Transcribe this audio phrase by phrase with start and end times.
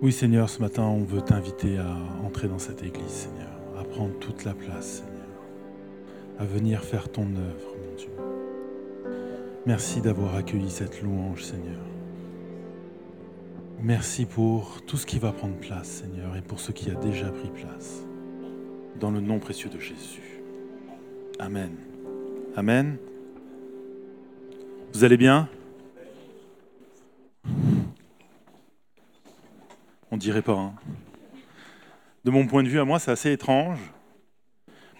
[0.00, 4.16] Oui Seigneur, ce matin on veut t'inviter à entrer dans cette église Seigneur, à prendre
[4.20, 5.26] toute la place Seigneur,
[6.38, 8.10] à venir faire ton œuvre mon Dieu.
[9.66, 11.80] Merci d'avoir accueilli cette louange Seigneur.
[13.82, 17.30] Merci pour tout ce qui va prendre place Seigneur et pour ce qui a déjà
[17.30, 18.04] pris place.
[19.00, 20.42] Dans le nom précieux de Jésus.
[21.40, 21.72] Amen.
[22.54, 22.98] Amen.
[24.92, 25.48] Vous allez bien?
[30.18, 30.54] On dirait pas.
[30.58, 30.74] hein.
[32.24, 33.78] De mon point de vue à moi, c'est assez étrange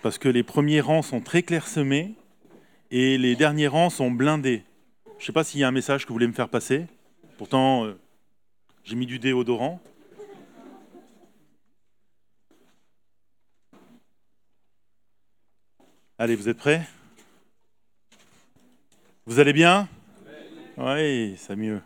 [0.00, 2.14] parce que les premiers rangs sont très clairsemés
[2.92, 4.62] et les derniers rangs sont blindés.
[5.18, 6.86] Je ne sais pas s'il y a un message que vous voulez me faire passer.
[7.36, 7.98] Pourtant, euh,
[8.84, 9.80] j'ai mis du déodorant.
[16.16, 16.86] Allez, vous êtes prêts?
[19.26, 19.88] Vous allez bien?
[20.76, 21.82] Oui, c'est mieux.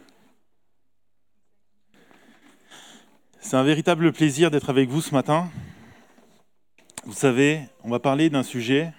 [3.45, 5.50] C'est un véritable plaisir d'être avec vous ce matin.
[7.05, 8.92] Vous savez, on va parler d'un sujet.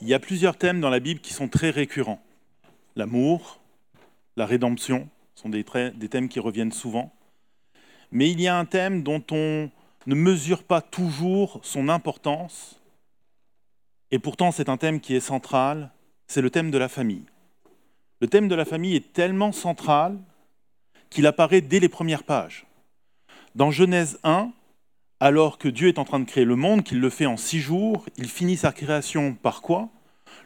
[0.00, 2.20] Il y a plusieurs thèmes dans la Bible qui sont très récurrents.
[2.96, 3.60] L'amour,
[4.36, 7.14] la rédemption sont des, des thèmes qui reviennent souvent.
[8.10, 9.70] Mais il y a un thème dont on
[10.06, 12.80] ne mesure pas toujours son importance.
[14.10, 15.92] Et pourtant, c'est un thème qui est central.
[16.26, 17.24] C'est le thème de la famille.
[18.20, 20.18] Le thème de la famille est tellement central
[21.10, 22.66] qu'il apparaît dès les premières pages.
[23.54, 24.52] Dans Genèse 1,
[25.18, 27.60] alors que Dieu est en train de créer le monde, qu'il le fait en six
[27.60, 29.88] jours, il finit sa création par quoi?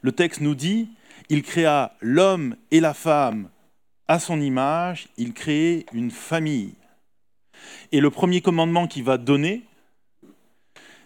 [0.00, 0.88] Le texte nous dit,
[1.28, 3.50] il créa l'homme et la femme
[4.08, 6.74] à son image, il crée une famille.
[7.92, 9.64] Et le premier commandement qu'il va donner,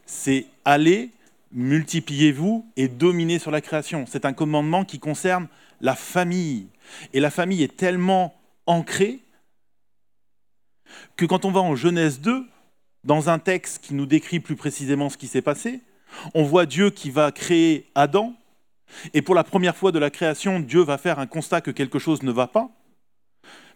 [0.07, 1.11] c'est allez,
[1.53, 4.05] multipliez-vous et dominez sur la création.
[4.09, 5.49] C'est un commandement qui concerne
[5.81, 6.69] la famille.
[7.13, 8.35] Et la famille est tellement
[8.67, 9.21] ancrée
[11.17, 12.47] que quand on va en Genèse 2,
[13.05, 15.81] dans un texte qui nous décrit plus précisément ce qui s'est passé,
[16.35, 18.35] on voit Dieu qui va créer Adam,
[19.15, 21.99] et pour la première fois de la création, Dieu va faire un constat que quelque
[21.99, 22.71] chose ne va pas,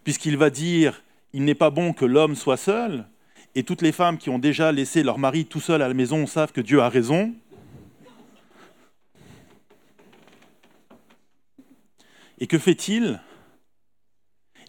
[0.03, 3.07] puisqu'il va dire, il n'est pas bon que l'homme soit seul,
[3.55, 6.25] et toutes les femmes qui ont déjà laissé leur mari tout seul à la maison
[6.25, 7.33] savent que Dieu a raison.
[12.39, 13.21] Et que fait-il?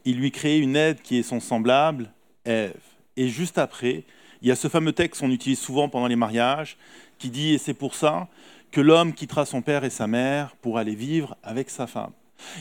[0.05, 2.13] Il lui crée une aide qui est son semblable,
[2.45, 2.75] Ève.
[3.17, 4.05] Et juste après,
[4.43, 6.77] il y a ce fameux texte qu'on utilise souvent pendant les mariages,
[7.19, 8.29] qui dit, et c'est pour ça
[8.73, 12.11] que l'homme quittera son père et sa mère pour aller vivre avec sa femme.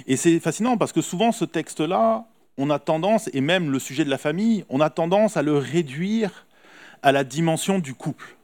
[0.07, 2.25] Et c'est fascinant parce que souvent ce texte-là,
[2.57, 5.57] on a tendance, et même le sujet de la famille, on a tendance à le
[5.57, 6.45] réduire
[7.01, 8.38] à la dimension du couple.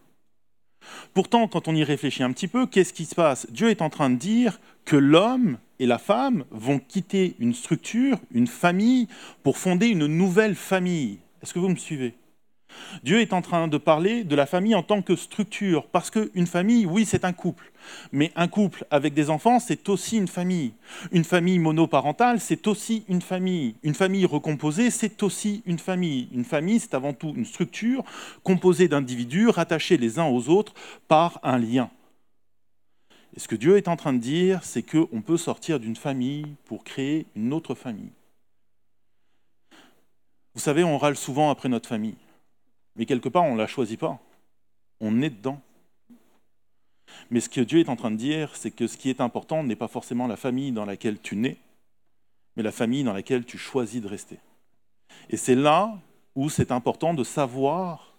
[1.13, 3.45] Pourtant, quand on y réfléchit un petit peu, qu'est-ce qui se passe?
[3.51, 8.17] Dieu est en train de dire que l'homme et la femme vont quitter une structure,
[8.31, 9.07] une famille,
[9.43, 11.19] pour fonder une nouvelle famille.
[11.41, 12.15] Est-ce que vous me suivez?
[13.03, 16.47] Dieu est en train de parler de la famille en tant que structure, parce qu'une
[16.47, 17.71] famille, oui, c'est un couple,
[18.11, 20.73] mais un couple avec des enfants, c'est aussi une famille.
[21.11, 23.75] Une famille monoparentale, c'est aussi une famille.
[23.83, 26.29] Une famille recomposée, c'est aussi une famille.
[26.31, 28.03] Une famille, c'est avant tout une structure
[28.43, 30.73] composée d'individus rattachés les uns aux autres
[31.07, 31.89] par un lien.
[33.35, 36.45] Et ce que Dieu est en train de dire, c'est qu'on peut sortir d'une famille
[36.65, 38.11] pour créer une autre famille.
[40.59, 42.17] Vous savez, on râle souvent après notre famille.
[42.97, 44.19] Mais quelque part, on ne la choisit pas.
[44.99, 45.61] On est dedans.
[47.29, 49.63] Mais ce que Dieu est en train de dire, c'est que ce qui est important
[49.63, 51.55] n'est pas forcément la famille dans laquelle tu nais,
[52.57, 54.37] mais la famille dans laquelle tu choisis de rester.
[55.29, 55.97] Et c'est là
[56.35, 58.17] où c'est important de savoir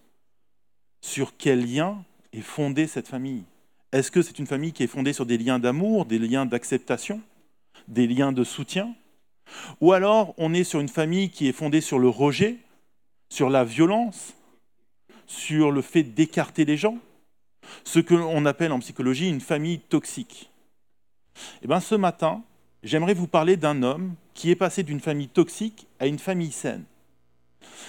[1.02, 2.02] sur quel lien
[2.32, 3.44] est fondée cette famille.
[3.92, 7.20] Est-ce que c'est une famille qui est fondée sur des liens d'amour, des liens d'acceptation,
[7.86, 8.94] des liens de soutien
[9.80, 12.56] Ou alors on est sur une famille qui est fondée sur le rejet,
[13.28, 14.34] sur la violence,
[15.26, 16.98] sur le fait d'écarter les gens,
[17.84, 20.50] ce que l'on appelle en psychologie une famille toxique.
[21.62, 22.42] Et bien ce matin,
[22.82, 26.84] j'aimerais vous parler d'un homme qui est passé d'une famille toxique à une famille saine.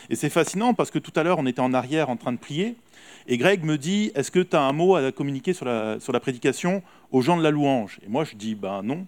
[0.09, 2.37] Et c'est fascinant parce que tout à l'heure, on était en arrière en train de
[2.37, 2.75] prier,
[3.27, 6.11] et Greg me dit, est-ce que tu as un mot à communiquer sur la, sur
[6.11, 7.99] la prédication aux gens de la louange?
[8.05, 9.05] Et moi, je dis, ben non.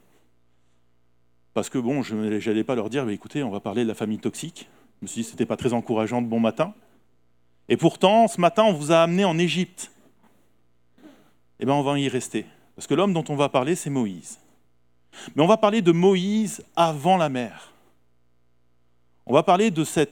[1.53, 4.19] Parce que bon, je n'allais pas leur dire, écoutez, on va parler de la famille
[4.19, 4.67] toxique.
[4.99, 6.73] Je me suis dit, c'était pas très encourageant de bon matin.
[7.69, 9.91] Et pourtant, ce matin, on vous a amené en Égypte.
[11.59, 12.45] Eh bien, on va y rester.
[12.75, 14.39] Parce que l'homme dont on va parler, c'est Moïse.
[15.35, 17.71] Mais on va parler de Moïse avant la mer.
[19.25, 20.11] On va parler de cet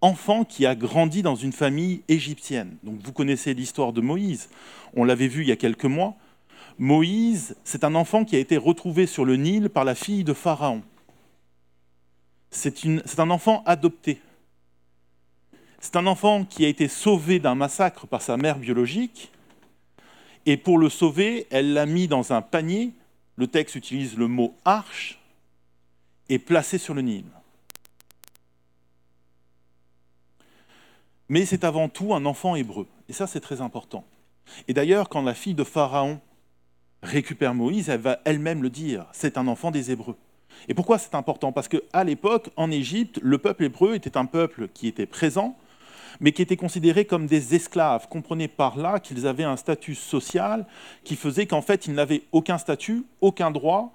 [0.00, 2.76] enfant qui a grandi dans une famille égyptienne.
[2.84, 4.48] Donc vous connaissez l'histoire de Moïse.
[4.94, 6.14] On l'avait vu il y a quelques mois.
[6.78, 10.32] Moïse, c'est un enfant qui a été retrouvé sur le Nil par la fille de
[10.32, 10.82] Pharaon.
[12.50, 14.20] C'est un enfant adopté.
[15.80, 19.30] C'est un enfant qui a été sauvé d'un massacre par sa mère biologique,
[20.46, 22.92] et pour le sauver, elle l'a mis dans un panier,
[23.36, 25.20] le texte utilise le mot arche,
[26.28, 27.24] et placé sur le Nil.
[31.28, 34.04] Mais c'est avant tout un enfant hébreu, et ça c'est très important.
[34.68, 36.20] Et d'ailleurs, quand la fille de Pharaon
[37.02, 40.16] récupère Moïse, elle va elle-même le dire, c'est un enfant des Hébreux.
[40.68, 41.52] Et pourquoi c'est important?
[41.52, 45.56] Parce qu'à l'époque, en Égypte, le peuple hébreu était un peuple qui était présent,
[46.20, 48.08] mais qui était considéré comme des esclaves.
[48.08, 50.66] Comprenez par là qu'ils avaient un statut social
[51.04, 53.94] qui faisait qu'en fait, ils n'avaient aucun statut, aucun droit,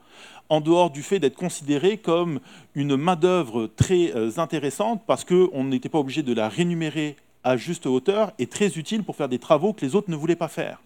[0.49, 2.39] en dehors du fait d'être considérés comme
[2.75, 7.87] une main-d'œuvre très euh, intéressante parce qu'on n'était pas obligé de la rémunérer à juste
[7.87, 10.79] hauteur et très utile pour faire des travaux que les autres ne voulaient pas faire.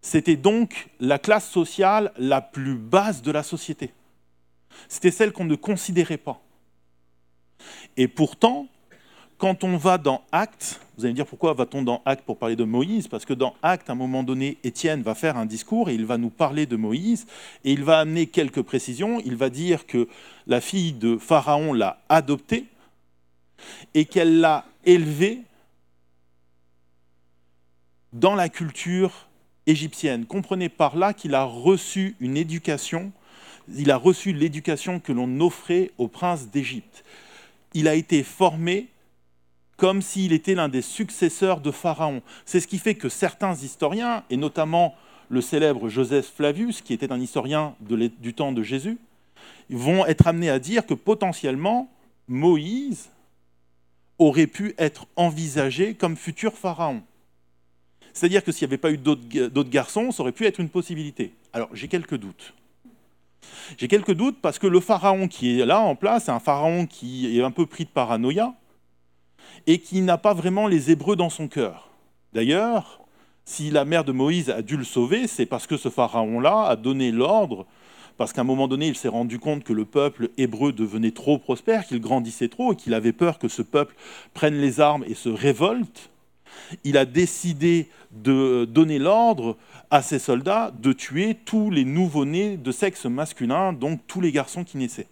[0.00, 3.92] C'était donc la classe sociale la plus basse de la société.
[4.88, 6.40] C'était celle qu'on ne considérait pas.
[7.96, 8.68] Et pourtant,
[9.38, 12.56] quand on va dans Actes, vous allez me dire pourquoi va-t-on dans Actes pour parler
[12.56, 13.06] de Moïse?
[13.06, 16.06] Parce que dans Actes, à un moment donné, Étienne va faire un discours et il
[16.06, 17.26] va nous parler de Moïse
[17.64, 19.20] et il va amener quelques précisions.
[19.24, 20.08] Il va dire que
[20.46, 22.66] la fille de Pharaon l'a adopté
[23.94, 25.42] et qu'elle l'a élevé
[28.12, 29.27] dans la culture
[30.28, 33.12] Comprenez par là qu'il a reçu une éducation,
[33.76, 37.04] il a reçu l'éducation que l'on offrait au prince d'Égypte.
[37.74, 38.88] Il a été formé
[39.76, 42.22] comme s'il était l'un des successeurs de Pharaon.
[42.46, 44.94] C'est ce qui fait que certains historiens, et notamment
[45.28, 48.98] le célèbre Joseph Flavius, qui était un historien du temps de Jésus,
[49.68, 51.90] vont être amenés à dire que potentiellement
[52.26, 53.10] Moïse
[54.18, 57.02] aurait pu être envisagé comme futur Pharaon.
[58.12, 61.32] C'est-à-dire que s'il n'y avait pas eu d'autres garçons, ça aurait pu être une possibilité.
[61.52, 62.54] Alors j'ai quelques doutes.
[63.76, 66.86] J'ai quelques doutes parce que le Pharaon qui est là en place, c'est un Pharaon
[66.86, 68.54] qui est un peu pris de paranoïa,
[69.66, 71.90] et qui n'a pas vraiment les Hébreux dans son cœur.
[72.32, 73.00] D'ailleurs,
[73.44, 76.76] si la mère de Moïse a dû le sauver, c'est parce que ce pharaon-là a
[76.76, 77.66] donné l'ordre,
[78.16, 81.38] parce qu'à un moment donné, il s'est rendu compte que le peuple hébreu devenait trop
[81.38, 83.94] prospère, qu'il grandissait trop, et qu'il avait peur que ce peuple
[84.34, 86.10] prenne les armes et se révolte.
[86.84, 89.56] Il a décidé de donner l'ordre
[89.90, 94.64] à ses soldats de tuer tous les nouveau-nés de sexe masculin, donc tous les garçons
[94.64, 95.08] qui naissaient.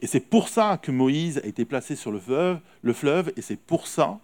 [0.00, 3.42] Et c'est pour ça que Moïse a été placé sur le fleuve, le fleuve et
[3.42, 4.18] c'est pour ça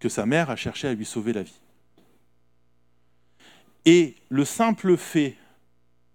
[0.00, 1.60] que sa mère a cherché à lui sauver la vie.
[3.84, 5.36] Et le simple fait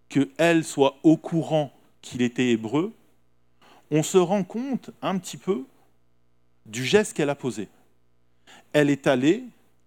[0.09, 2.93] qu'elle soit au courant qu'il était hébreu,
[3.89, 5.65] on se rend compte un petit peu
[6.65, 7.67] du geste qu'elle a posé.
[8.73, 9.43] Elle est allée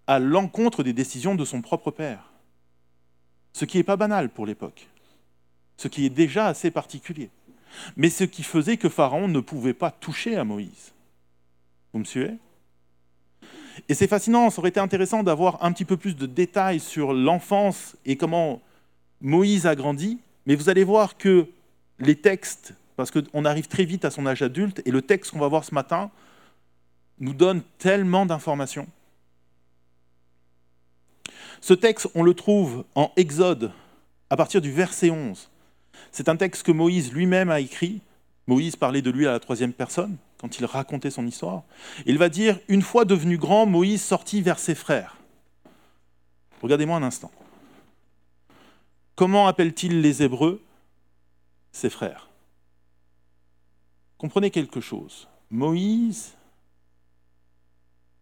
[0.07, 2.31] à l'encontre des décisions de son propre père,
[3.53, 4.87] ce qui n'est pas banal pour l'époque,
[5.77, 7.31] ce qui est déjà assez particulier.
[7.97, 10.93] Mais ce qui faisait que Pharaon ne pouvait pas toucher à Moïse.
[11.93, 12.35] Vous me suivez?
[13.89, 17.13] Et c'est fascinant, ça aurait été intéressant d'avoir un petit peu plus de détails sur
[17.13, 18.63] l'enfance et comment
[19.21, 21.49] Moïse a grandi, mais vous allez voir que
[21.99, 25.39] les textes, parce qu'on arrive très vite à son âge adulte, et le texte qu'on
[25.39, 26.11] va voir ce matin
[27.19, 28.87] nous donne tellement d'informations.
[31.61, 33.73] Ce texte, on le trouve en Exode,
[34.31, 35.51] à partir du verset 11.
[36.13, 38.01] C'est un texte que Moïse lui-même a écrit.
[38.47, 41.63] Moïse parlait de lui à la troisième personne quand il racontait son histoire.
[42.05, 45.17] Il va dire, une fois devenu grand, Moïse sortit vers ses frères.
[46.63, 47.31] Regardez-moi un instant.
[49.15, 50.63] Comment appelle-t-il les Hébreux?
[51.73, 52.29] Ses frères.
[54.19, 55.29] Comprenez quelque chose.
[55.51, 56.35] Moïse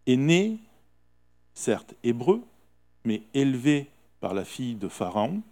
[0.06, 0.58] est né,
[1.54, 2.42] certes hébreu,
[3.04, 3.88] mais élevé
[4.20, 5.42] par la fille de Pharaon,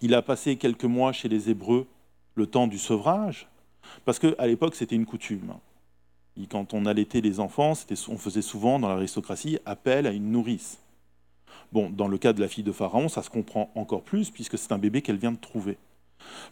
[0.00, 1.86] il a passé quelques mois chez les Hébreux,
[2.34, 3.48] le temps du sevrage,
[4.04, 5.54] parce qu'à l'époque, c'était une coutume.
[6.50, 7.72] quand on allaitait les enfants,
[8.08, 10.78] on faisait souvent, dans l'aristocratie, appel à une nourrice.
[11.72, 14.56] Bon, dans le cas de la fille de Pharaon, ça se comprend encore plus, puisque
[14.56, 15.76] c'est un bébé qu'elle vient de trouver.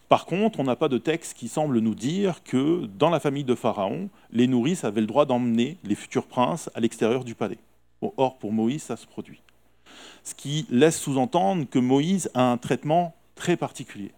[0.09, 3.45] Par contre, on n'a pas de texte qui semble nous dire que dans la famille
[3.45, 7.59] de Pharaon, les nourrices avaient le droit d'emmener les futurs princes à l'extérieur du palais.
[8.01, 9.41] or, pour Moïse, ça se produit.
[10.23, 14.13] Ce qui laisse sous-entendre que Moïse a un traitement très particulier.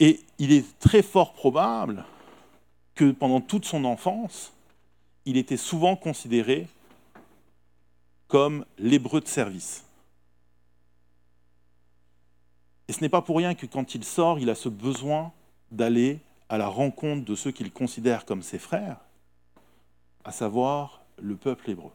[0.00, 2.04] Et il est très fort probable
[2.94, 4.52] que pendant toute son enfance,
[5.24, 6.66] il était souvent considéré
[8.26, 9.84] comme l'hébreu de service.
[12.88, 15.32] Et ce n'est pas pour rien que quand il sort, il a ce besoin
[15.70, 18.96] d'aller à la rencontre de ceux qu'il considère comme ses frères,
[20.24, 21.90] à savoir le peuple hébreu.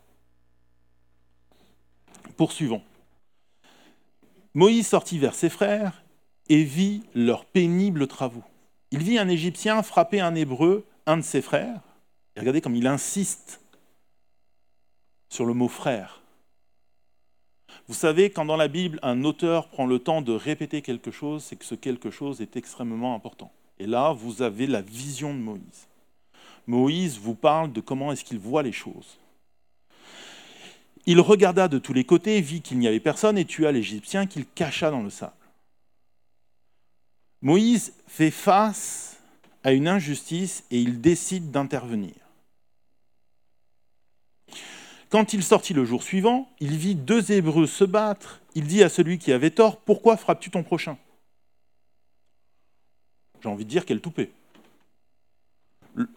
[2.37, 2.83] Poursuivons.
[4.53, 6.03] Moïse sortit vers ses frères
[6.49, 8.43] et vit leurs pénibles travaux.
[8.91, 11.81] Il vit un Égyptien frapper un Hébreu un de ses frères.
[12.35, 13.61] Et regardez comme il insiste
[15.29, 16.22] sur le mot frère.
[17.87, 21.43] Vous savez, quand dans la Bible, un auteur prend le temps de répéter quelque chose,
[21.43, 23.51] c'est que ce quelque chose est extrêmement important.
[23.79, 25.87] Et là, vous avez la vision de Moïse.
[26.65, 29.17] Moïse vous parle de comment est-ce qu'il voit les choses.
[31.05, 34.45] Il regarda de tous les côtés, vit qu'il n'y avait personne et tua l'Égyptien qu'il
[34.45, 35.33] cacha dans le sable.
[37.41, 39.17] Moïse fait face
[39.65, 42.13] à une injustice et il décide d'intervenir.
[45.13, 48.41] Quand il sortit le jour suivant, il vit deux Hébreux se battre.
[48.55, 50.97] Il dit à celui qui avait tort, Pourquoi frappes-tu ton prochain?
[53.39, 54.31] J'ai envie de dire quel toupet.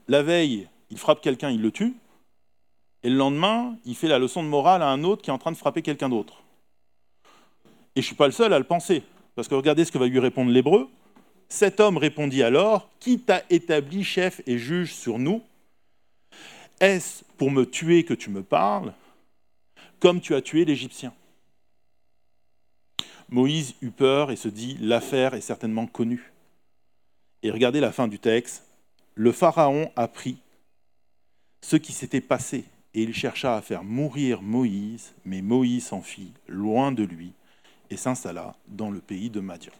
[0.09, 1.95] La veille, il frappe quelqu'un, il le tue.
[3.03, 5.39] Et le lendemain, il fait la leçon de morale à un autre qui est en
[5.39, 6.43] train de frapper quelqu'un d'autre.
[7.97, 9.03] Et je ne suis pas le seul à le penser.
[9.35, 10.89] Parce que regardez ce que va lui répondre l'hébreu.
[11.51, 15.43] Cet homme répondit alors Qui t'a établi chef et juge sur nous?
[16.81, 18.93] Est-ce pour me tuer que tu me parles,
[19.99, 21.15] comme tu as tué l'Égyptien?
[23.29, 26.33] Moïse eut peur et se dit L'affaire est certainement connue.
[27.43, 28.65] Et regardez la fin du texte
[29.15, 30.39] Le Pharaon apprit
[31.63, 32.65] ce qui s'était passé
[32.95, 37.33] et il chercha à faire mourir Moïse, mais Moïse s'enfuit loin de lui
[37.91, 39.73] et s'installa dans le pays de Madian.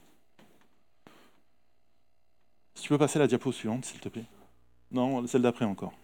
[2.75, 4.27] Si tu peux passer la diapo suivante, s'il te plaît?
[4.91, 5.95] Non, celle d'après encore.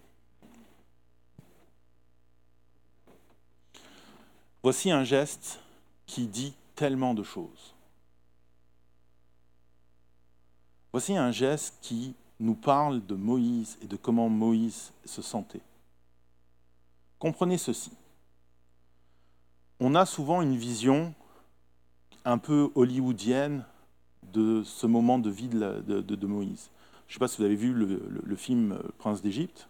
[4.62, 5.60] Voici un geste
[6.06, 7.74] qui dit tellement de choses.
[10.92, 15.62] Voici un geste qui nous parle de Moïse et de comment Moïse se sentait.
[17.18, 17.92] Comprenez ceci.
[19.80, 21.14] On a souvent une vision
[22.24, 23.64] un peu hollywoodienne
[24.32, 26.70] de ce moment de vie de, Moïse.
[27.06, 29.68] Je ne sais pas si vous avez vu le, film Prince d'Égypte.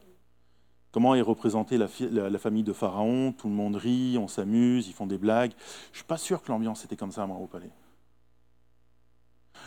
[0.92, 5.06] Comment est représentée la, famille de Pharaon Tout le monde rit, on s'amuse, ils font
[5.06, 5.52] des blagues.
[5.86, 7.70] Je ne suis pas sûr que l'ambiance était comme ça moi, au palais.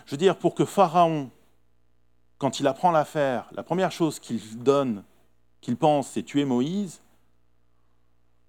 [0.05, 1.31] Je veux dire, pour que Pharaon,
[2.37, 5.03] quand il apprend l'affaire, la première chose qu'il donne,
[5.61, 7.01] qu'il pense, c'est tuer Moïse,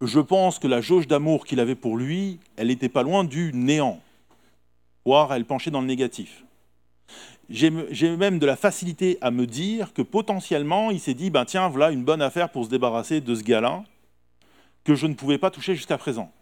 [0.03, 3.53] je pense que la jauge d'amour qu'il avait pour lui, elle n'était pas loin du
[3.55, 4.01] néant,
[5.07, 6.45] voire elle penchait dans le négatif.
[7.49, 11.69] J'ai même de la facilité à me dire que potentiellement, il s'est dit, ben tiens,
[11.69, 13.85] voilà une bonne affaire pour se débarrasser de ce gars-là,
[14.83, 16.33] que je ne pouvais pas toucher jusqu'à présent.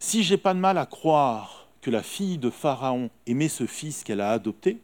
[0.00, 4.02] Si j'ai pas de mal à croire que la fille de Pharaon aimait ce fils
[4.02, 4.78] qu'elle a adopté,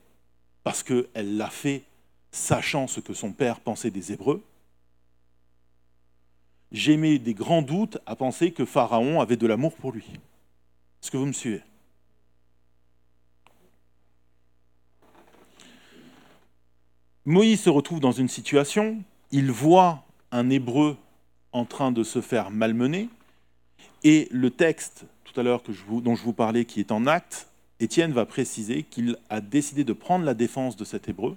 [0.62, 1.82] parce qu'elle l'a fait
[2.30, 4.42] sachant ce que son père pensait des Hébreux,
[6.72, 10.04] j'émets des grands doutes à penser que Pharaon avait de l'amour pour lui.
[11.02, 11.62] Est-ce que vous me suivez?
[17.26, 20.98] Moïse se retrouve dans une situation, il voit un Hébreu
[21.52, 23.08] en train de se faire malmener,
[24.02, 27.48] et le texte tout à l'heure dont je vous parlais, qui est en acte,
[27.80, 31.36] Étienne va préciser qu'il a décidé de prendre la défense de cet Hébreu,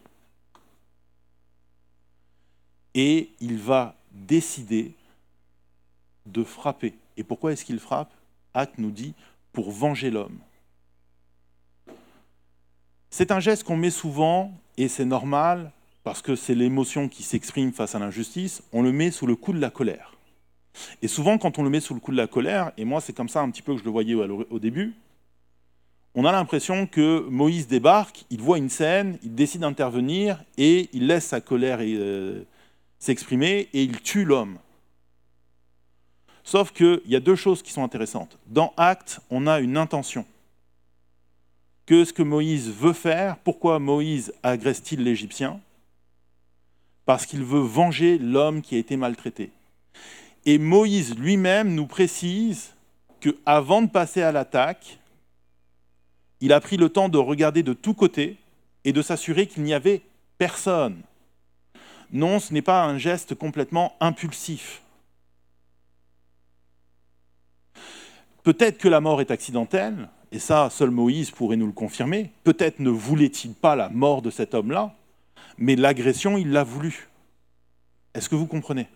[2.94, 4.94] et il va décider
[6.26, 6.96] de frapper.
[7.16, 8.12] Et pourquoi est-ce qu'il frappe?
[8.54, 9.14] Acte nous dit
[9.54, 10.38] pour venger l'homme.
[13.10, 15.72] C'est un geste qu'on met souvent, et c'est normal,
[16.08, 19.52] parce que c'est l'émotion qui s'exprime face à l'injustice, on le met sous le coup
[19.52, 20.14] de la colère.
[21.02, 23.12] Et souvent, quand on le met sous le coup de la colère, et moi c'est
[23.12, 24.94] comme ça un petit peu que je le voyais au début,
[26.16, 31.08] on a l'impression que Moïse débarque, il voit une scène, il décide d'intervenir, et il
[31.08, 32.42] laisse sa colère euh,
[33.00, 34.60] s'exprimer, et il tue l'homme.
[36.46, 38.40] Sauf qu'il y a deux choses qui sont intéressantes.
[38.48, 40.26] Dans Acte, on a une intention.
[41.86, 45.60] Que ce que Moïse veut faire, pourquoi Moïse agresse-t-il l'Égyptien?
[47.08, 49.50] Parce qu'il veut venger l'homme qui a été maltraité.
[50.46, 52.74] Et Moïse lui-même nous précise
[53.22, 55.00] qu'avant de passer à l'attaque,
[56.42, 58.36] il a pris le temps de regarder de tous côtés
[58.84, 60.02] et de s'assurer qu'il n'y avait
[60.38, 61.02] personne.
[62.12, 64.82] Non, ce n'est pas un geste complètement impulsif.
[68.44, 72.32] Peut-être que la mort est accidentelle, et ça, seul Moïse pourrait nous le confirmer.
[72.44, 74.94] Peut-être ne voulait-il pas la mort de cet homme-là,
[75.58, 77.10] mais l'agression, il l'a voulu.
[78.14, 78.88] Est-ce que vous comprenez?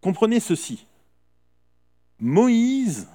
[0.00, 0.86] Comprenez ceci.
[2.20, 3.08] Moïse,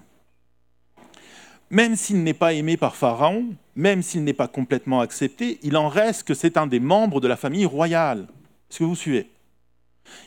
[1.70, 5.88] même s'il n'est pas aimé par Pharaon, même s'il n'est pas complètement accepté, il en
[5.88, 8.28] reste que c'est un des membres de la famille royale.
[8.70, 9.30] Est-ce que vous suivez?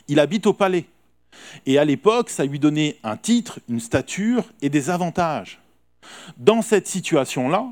[0.07, 0.85] Il habite au palais.
[1.65, 5.59] Et à l'époque, ça lui donnait un titre, une stature et des avantages.
[6.37, 7.71] Dans cette situation-là,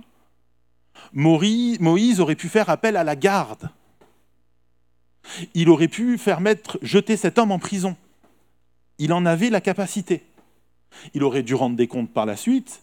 [1.14, 3.70] Moïse aurait pu faire appel à la garde.
[5.54, 7.96] Il aurait pu faire mettre, jeter cet homme en prison.
[8.98, 10.24] Il en avait la capacité.
[11.14, 12.82] Il aurait dû rendre des comptes par la suite,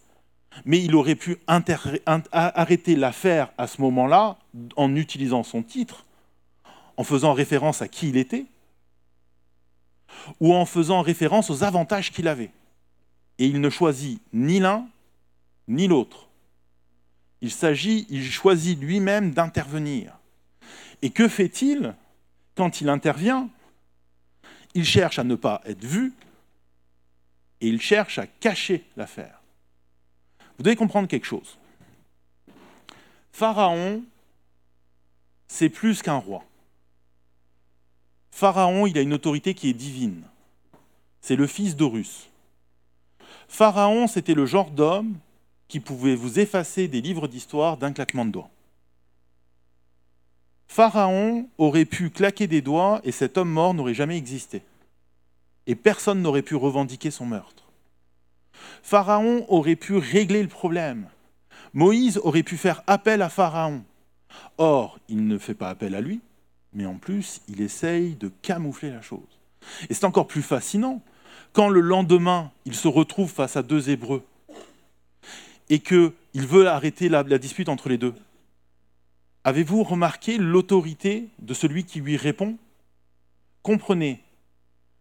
[0.65, 4.39] mais il aurait pu arrêter l'affaire à ce moment-là
[4.77, 6.05] en utilisant son titre,
[6.97, 8.47] en faisant référence à qui il était,
[10.41, 12.51] ou en faisant référence aux avantages qu'il avait.
[13.39, 14.87] Et il ne choisit ni l'un
[15.69, 16.28] ni l'autre.
[17.41, 20.19] Il s'agit, il choisit lui-même d'intervenir.
[21.03, 21.95] Et que fait-il
[22.57, 23.49] quand il intervient?
[24.75, 26.13] Il cherche à ne pas être vu
[27.61, 29.41] et il cherche à cacher l'affaire.
[30.57, 31.59] Vous devez comprendre quelque chose.
[33.33, 34.03] Pharaon,
[35.47, 36.45] c'est plus qu'un roi.
[38.33, 40.23] Pharaon, il a une autorité qui est divine.
[41.21, 42.29] C'est le fils d'Horus.
[43.49, 45.19] Pharaon, c'était le genre d'homme
[45.69, 48.51] qui pouvait vous effacer des livres d'histoire d'un claquement de doigts.
[50.67, 54.63] Pharaon aurait pu claquer des doigts et cet homme mort n'aurait jamais existé.
[55.67, 57.65] Et personne n'aurait pu revendiquer son meurtre.
[58.83, 61.09] Pharaon aurait pu régler le problème.
[61.75, 63.83] Moïse aurait pu faire appel à Pharaon.
[64.57, 66.21] Or, il ne fait pas appel à lui,
[66.73, 69.21] mais en plus, il essaye de camoufler la chose.
[69.89, 71.03] Et c'est encore plus fascinant
[71.53, 74.23] quand le lendemain, il se retrouve face à deux Hébreux
[75.71, 78.15] et qu'il veut arrêter la, dispute entre les deux.
[79.45, 82.57] Avez-vous remarqué l'autorité de celui qui lui répond?
[83.63, 84.23] Comprenez,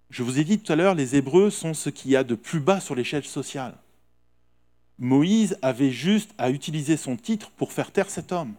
[0.09, 2.35] je vous ai dit tout à l'heure, les Hébreux sont ce qu'il y a de
[2.35, 3.75] plus bas sur l'échelle sociale.
[4.99, 8.53] Moïse avait juste à utiliser son titre pour faire taire cet homme.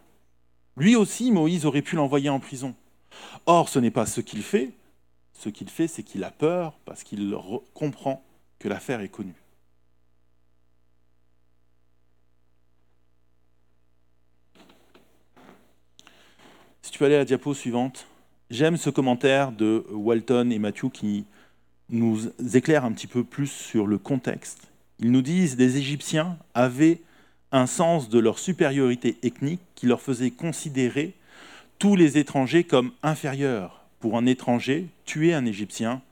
[0.77, 2.75] Lui aussi, Moïse aurait pu l'envoyer en prison.
[3.47, 4.71] Or, ce n'est pas ce qu'il fait.
[5.33, 7.35] Ce qu'il fait, c'est qu'il a peur parce qu'il
[7.75, 8.23] comprend
[8.59, 9.35] que l'affaire est connue.
[16.83, 18.07] Si tu peux aller à la diapo suivante,
[18.51, 21.25] j'aime ce commentaire de Walton et Matthew qui
[21.91, 24.69] nous éclairent un petit peu plus sur le contexte.
[24.99, 27.01] Ils nous disent que les Égyptiens avaient
[27.53, 31.15] un sens de leur supériorité ethnique qui leur faisait considérer
[31.79, 33.85] tous les étrangers comme inférieurs.
[34.01, 36.03] Pour un étranger, tuer un Égyptien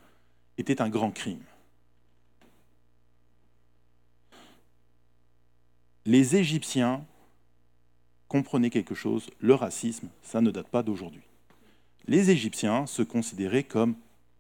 [0.59, 1.43] était un grand crime.
[6.05, 7.05] Les Égyptiens
[8.37, 11.23] comprenaient quelque chose, le racisme, ça ne date pas d'aujourd'hui.
[12.07, 13.95] Les Égyptiens se considéraient comme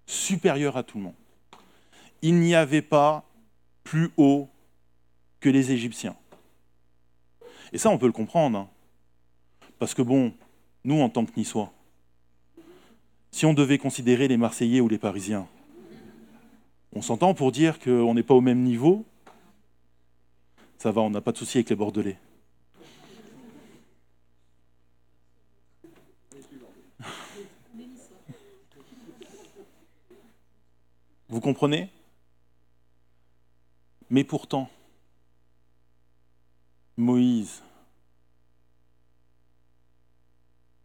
[0.06, 1.14] supérieurs à tout le monde.
[2.20, 3.24] Il n'y avait pas
[3.84, 4.48] plus haut
[5.40, 6.14] que les Égyptiens.
[7.72, 8.58] Et ça, on peut le comprendre.
[8.58, 8.68] Hein.
[9.78, 10.34] Parce que bon,
[10.84, 11.72] nous, en tant que Niçois,
[13.30, 15.46] si on devait considérer les Marseillais ou les Parisiens,
[16.92, 19.06] on s'entend pour dire qu'on n'est pas au même niveau.
[20.76, 22.18] Ça va, on n'a pas de souci avec les Bordelais.
[31.28, 31.90] Vous comprenez?
[34.10, 34.70] Mais pourtant,
[36.96, 37.62] Moïse,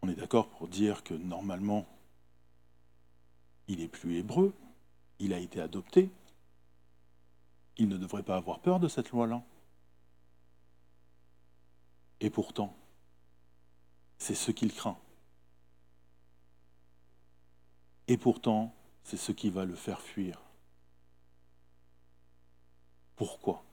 [0.01, 1.85] on est d'accord pour dire que normalement,
[3.67, 4.53] il est plus hébreu,
[5.19, 6.09] il a été adopté,
[7.77, 9.43] il ne devrait pas avoir peur de cette loi-là.
[12.19, 12.75] Et pourtant,
[14.17, 14.97] c'est ce qu'il craint.
[18.07, 20.41] Et pourtant, c'est ce qui va le faire fuir.
[23.15, 23.63] Pourquoi?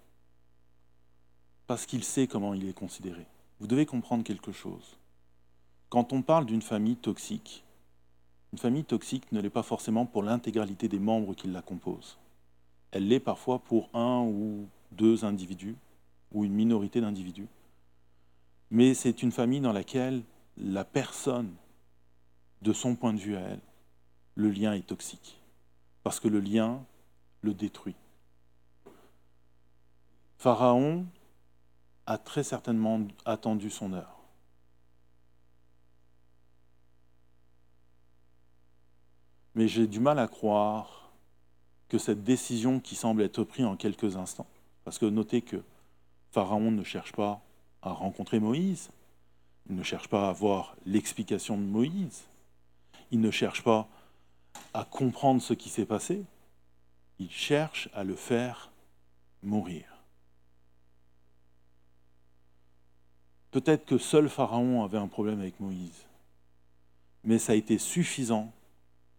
[1.67, 3.27] Parce qu'il sait comment il est considéré.
[3.61, 4.99] Vous devez comprendre quelque chose.
[5.89, 7.65] Quand on parle d'une famille toxique,
[8.53, 12.19] une famille toxique ne l'est pas forcément pour l'intégralité des membres qui la composent.
[12.91, 15.77] Elle l'est parfois pour un ou deux individus,
[16.33, 17.49] ou une minorité d'individus.
[18.71, 20.23] Mais c'est une famille dans laquelle
[20.57, 21.55] la personne,
[22.63, 23.61] de son point de vue à elle,
[24.39, 25.41] le lien est toxique.
[26.05, 26.85] Parce que le lien
[27.43, 27.97] le détruit.
[30.39, 31.07] Pharaon
[32.07, 34.17] a très certainement attendu son heure.
[39.57, 41.11] Mais j'ai du mal à croire
[41.89, 44.47] que cette décision qui semble être prise en quelques instants,
[44.85, 45.61] parce que notez que
[46.31, 47.41] Pharaon ne cherche pas
[47.83, 48.91] à rencontrer Moïse,
[49.69, 52.29] il ne cherche pas à avoir l'explication de Moïse,
[53.11, 53.89] il ne cherche pas
[54.75, 56.23] à comprendre ce qui s'est passé,
[57.19, 58.71] il cherche à le faire
[59.43, 59.85] mourir.
[63.51, 66.07] Peut-être que seul Pharaon avait un problème avec Moïse,
[67.25, 68.53] mais ça a été suffisant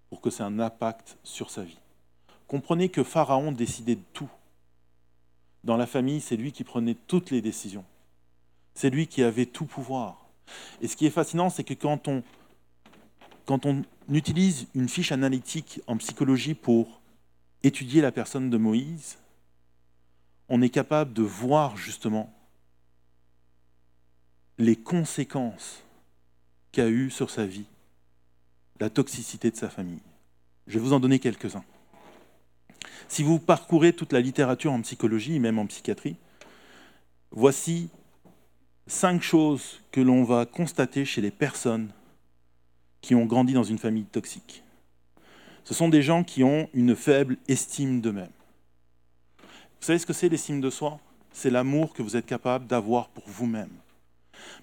[0.09, 1.77] pour que ait un impact sur sa vie.
[2.47, 4.29] Comprenez que Pharaon décidait de tout.
[5.63, 7.85] Dans la famille, c'est lui qui prenait toutes les décisions.
[8.73, 10.25] C'est lui qui avait tout pouvoir.
[10.81, 12.23] Et ce qui est fascinant, c'est que quand on,
[13.45, 13.83] quand on
[14.15, 17.01] utilise une fiche analytique en psychologie pour
[17.63, 19.17] étudier la personne de Moïse,
[20.47, 22.33] on est capable de voir justement
[24.57, 25.83] les conséquences
[26.71, 27.65] qu'a eues sur sa vie
[28.79, 30.01] la toxicité de sa famille.
[30.67, 31.63] Je vais vous en donner quelques-uns.
[33.07, 36.15] Si vous parcourez toute la littérature en psychologie, même en psychiatrie,
[37.31, 37.89] voici
[38.87, 41.89] cinq choses que l'on va constater chez les personnes
[43.01, 44.63] qui ont grandi dans une famille toxique.
[45.63, 48.31] Ce sont des gens qui ont une faible estime d'eux-mêmes.
[49.39, 50.99] Vous savez ce que c'est l'estime de soi?
[51.31, 53.71] C'est l'amour que vous êtes capable d'avoir pour vous-même.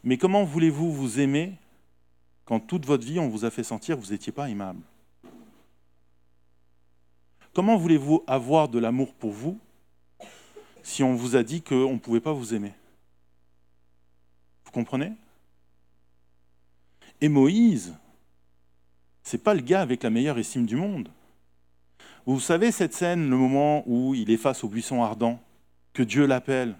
[0.05, 1.55] Mais comment voulez-vous vous aimer
[2.45, 4.81] quand toute votre vie on vous a fait sentir que vous n'étiez pas aimable?
[7.55, 9.59] Comment voulez-vous avoir de l'amour pour vous
[10.83, 12.75] si on vous a dit qu'on ne pouvait pas vous aimer?
[14.65, 15.13] Vous comprenez?
[17.21, 17.95] Et Moïse,
[19.27, 21.09] c'est pas le gars avec la meilleure estime du monde.
[22.27, 25.43] Vous savez cette scène, le moment où il est face au buisson ardent,
[25.95, 26.77] que Dieu l'appelle,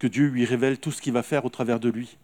[0.00, 2.18] que Dieu lui révèle tout ce qu'il va faire au travers de lui,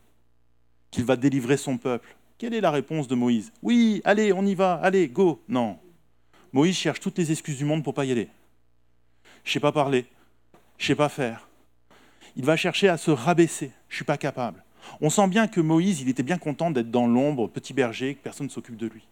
[0.90, 2.17] qu'il va délivrer son peuple.
[2.37, 3.53] Quelle est la réponse de Moïse?
[3.62, 5.40] Oui, allez, on y va, allez, go.
[5.49, 5.79] Non.
[6.53, 8.29] Moïse cherche toutes les excuses du monde pour pas y aller.
[9.45, 10.07] Je sais pas parler,
[10.79, 11.49] je sais pas faire.
[12.35, 13.71] Il va chercher à se rabaisser.
[13.88, 14.64] Je suis pas capable.
[15.01, 18.21] On sent bien que Moïse, il était bien content d'être dans l'ombre, petit berger, que
[18.21, 19.07] personne ne s'occupe de lui.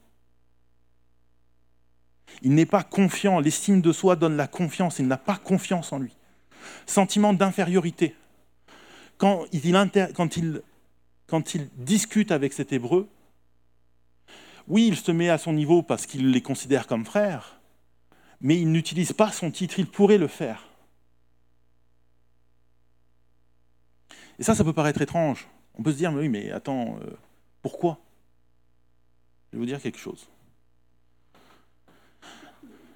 [2.40, 3.40] Il n'est pas confiant.
[3.40, 4.99] L'estime de soi donne la confiance.
[4.99, 6.16] Il n'a pas confiance en lui.
[6.87, 8.16] Sentiment d'infériorité.
[9.18, 10.62] Quand il,
[11.77, 13.09] discute avec cet hébreu,
[14.66, 17.61] oui, il se met à son niveau parce qu'il les considère comme frères,
[18.40, 19.79] mais il n'utilise pas son titre.
[19.79, 20.66] Il pourrait le faire.
[24.38, 25.47] Et ça, ça peut paraître étrange.
[25.75, 27.11] On peut se dire, mais oui, mais attends, euh,
[27.62, 28.01] pourquoi?
[29.53, 30.29] Je vais vous dire quelque chose.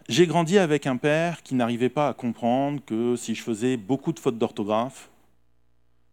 [0.09, 4.13] J'ai grandi avec un père qui n'arrivait pas à comprendre que si je faisais beaucoup
[4.13, 5.11] de fautes d'orthographe,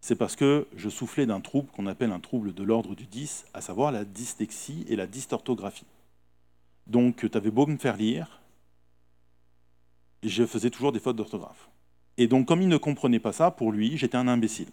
[0.01, 3.45] c'est parce que je soufflais d'un trouble qu'on appelle un trouble de l'ordre du 10,
[3.53, 5.86] à savoir la dyslexie et la dystorthographie.
[6.88, 8.41] Donc, tu avais beau me faire lire,
[10.23, 11.69] je faisais toujours des fautes d'orthographe.
[12.17, 14.69] Et donc, comme il ne comprenait pas ça, pour lui, j'étais un imbécile.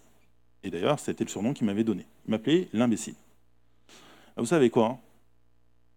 [0.63, 2.07] Et d'ailleurs, c'était le surnom qu'il m'avait donné.
[2.27, 3.15] Il m'appelait l'imbécile.
[4.35, 4.97] Vous savez quoi?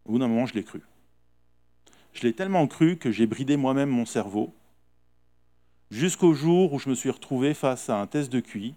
[0.04, 0.82] Au bout d'un moment, je l'ai cru.
[2.14, 4.54] Je l'ai tellement cru que j'ai bridé moi-même mon cerveau,
[5.90, 8.74] jusqu'au jour où je me suis retrouvé face à un test de QI,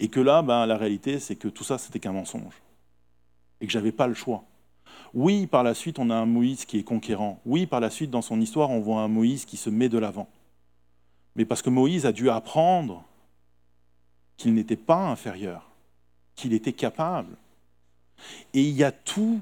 [0.00, 2.54] et que là, ben, la réalité, c'est que tout ça, c'était qu'un mensonge,
[3.60, 4.44] et que j'avais pas le choix.
[5.14, 7.40] Oui, par la suite, on a un Moïse qui est conquérant.
[7.44, 9.98] Oui, par la suite, dans son histoire, on voit un Moïse qui se met de
[9.98, 10.28] l'avant.
[11.34, 13.04] Mais parce que Moïse a dû apprendre
[14.36, 15.68] qu'il n'était pas inférieur,
[16.36, 17.36] qu'il était capable.
[18.54, 19.40] Et il y a tout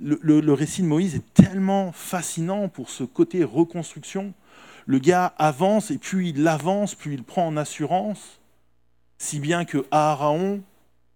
[0.00, 4.32] le, récit de Moïse est tellement fascinant pour ce côté reconstruction.
[4.86, 8.40] Le gars avance et puis il avance, puis il prend en assurance,
[9.18, 10.62] si bien que Aaron,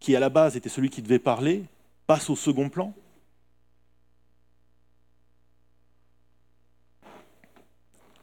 [0.00, 1.64] qui à la base était celui qui devait parler,
[2.06, 2.92] passe au second plan.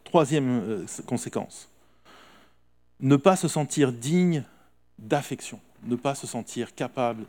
[0.04, 1.70] Troisième euh, conséquence,
[3.00, 4.44] ne pas se sentir digne
[4.98, 7.26] d'affection, ne pas se sentir capable,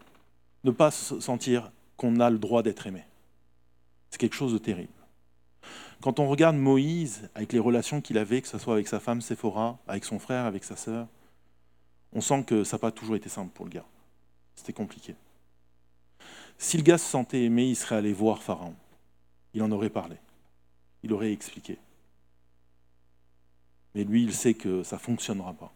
[0.64, 3.04] ne pas se sentir qu'on a le droit d'être aimé.
[4.10, 4.92] C'est quelque chose de terrible.
[6.00, 9.20] Quand on regarde Moïse, avec les relations qu'il avait, que ce soit avec sa femme
[9.20, 11.06] Séphora, avec son frère, avec sa sœur,
[12.12, 13.84] on sent que ça n'a pas toujours été simple pour le gars.
[14.56, 15.14] C'était compliqué.
[16.58, 18.74] Si le gars se sentait aimé, il serait allé voir Pharaon.
[19.54, 20.16] Il en aurait parlé.
[21.02, 21.78] Il aurait expliqué.
[23.94, 25.72] Mais lui, il sait que ça ne fonctionnera pas.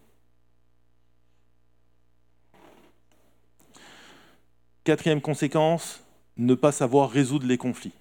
[4.85, 6.03] Quatrième conséquence,
[6.37, 7.94] ne pas savoir résoudre les conflits.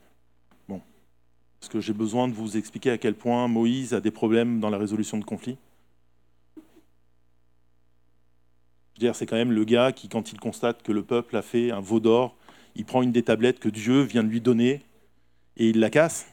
[1.64, 4.70] Est-ce que j'ai besoin de vous expliquer à quel point Moïse a des problèmes dans
[4.70, 5.56] la résolution de conflits?
[6.58, 6.60] Je
[8.98, 11.42] veux dire, c'est quand même le gars qui, quand il constate que le peuple a
[11.42, 12.36] fait un veau d'or,
[12.76, 14.82] il prend une des tablettes que Dieu vient de lui donner
[15.56, 16.28] et il la casse.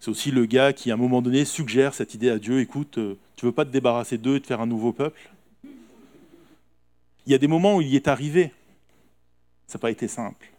[0.00, 2.98] C'est aussi le gars qui, à un moment donné, suggère cette idée à Dieu, écoute,
[2.98, 5.30] euh, tu veux pas te débarrasser d'eux et de faire un nouveau peuple?
[5.64, 8.52] Il y a des moments où il y est arrivé.
[9.68, 10.50] Ça n'a pas été simple.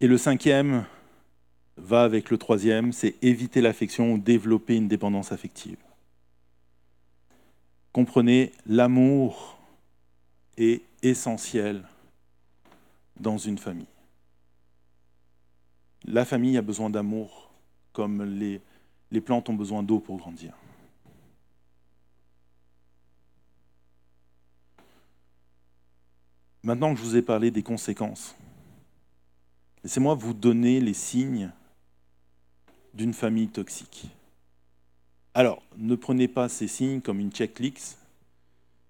[0.00, 0.84] Et le cinquième
[1.76, 5.78] va avec le troisième, c'est éviter l'affection ou développer une dépendance affective.
[7.92, 9.58] Comprenez, l'amour
[10.58, 11.82] est essentiel
[13.18, 13.86] dans une famille.
[16.04, 17.50] La famille a besoin d'amour
[17.92, 18.60] comme les,
[19.22, 20.52] plantes ont besoin d'eau pour grandir.
[26.62, 28.36] Maintenant que je vous ai parlé des conséquences,
[29.86, 31.52] laissez-moi vous donner les signes
[32.92, 34.08] d'une famille toxique.
[35.32, 37.96] Alors, ne prenez pas ces signes comme une checklist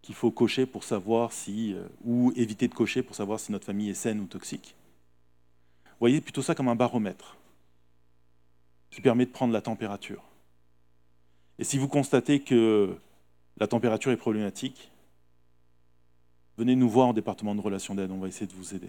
[0.00, 3.66] qu'il faut cocher pour savoir si, euh, ou éviter de cocher pour savoir si notre
[3.66, 4.74] famille est saine ou toxique.
[6.00, 7.36] Voyez plutôt ça comme un baromètre
[8.90, 10.22] qui permet de prendre la température.
[11.58, 12.96] Et si vous constatez que
[13.58, 14.90] la température est problématique,
[16.56, 18.88] venez nous voir en département de relations d'aide, on va essayer de vous aider.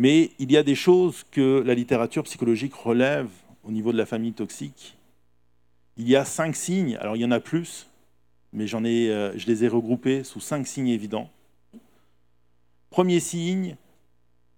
[0.00, 3.28] Mais il y a des choses que la littérature psychologique relève
[3.64, 4.96] au niveau de la famille toxique.
[5.98, 7.86] Il y a cinq signes, alors il y en a plus,
[8.54, 11.28] mais j'en ai, euh, je les ai regroupés sous cinq signes évidents.
[12.88, 13.76] Premier signe,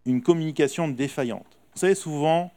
[0.07, 1.59] une communication défaillante.
[1.74, 2.52] Vous savez, souvent,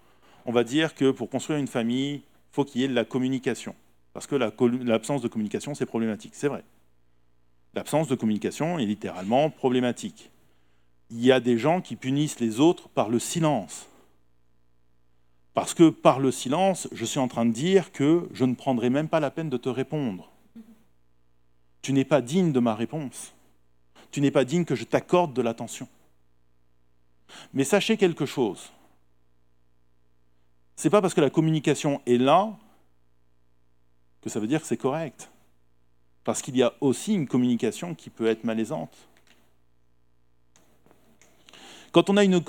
[0.46, 2.22] on va dire que pour construire une famille, il
[2.52, 3.74] faut qu'il y ait de la communication.
[4.14, 6.36] Parce que l'absence de communication, c'est problématique.
[6.36, 6.64] C'est vrai.
[7.74, 10.30] L'absence de communication est littéralement problématique.
[11.16, 13.88] Il y a des gens qui punissent les autres par le silence.
[15.54, 18.90] Parce que par le silence, je suis en train de dire que je ne prendrai
[18.90, 20.30] même pas la peine de te répondre.
[21.82, 23.34] Tu n'es pas digne de ma réponse.
[24.12, 25.88] Tu n'es pas digne que je t'accorde de l'attention.
[27.54, 28.74] Mais sachez quelque chose.
[30.76, 32.54] Ce n'est pas parce que la communication est là
[34.20, 35.32] que ça veut dire que c'est correct.
[36.26, 39.08] Parce qu'il y a aussi une communication qui peut être malaisante.
[41.96, 42.42] Quand on a une,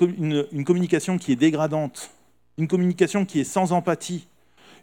[0.65, 2.11] communication qui est dégradante,
[2.57, 4.27] une communication qui est sans empathie,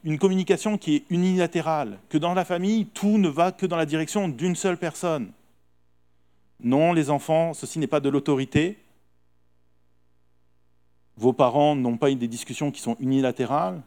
[0.05, 3.85] une communication qui est unilatérale, que dans la famille, tout ne va que dans la
[3.85, 5.33] direction d'une seule personne.
[6.61, 8.79] Non, les enfants, ceci n'est pas de l'autorité.
[11.18, 13.83] Vos parents n'ont pas eu des discussions qui sont unilatérales.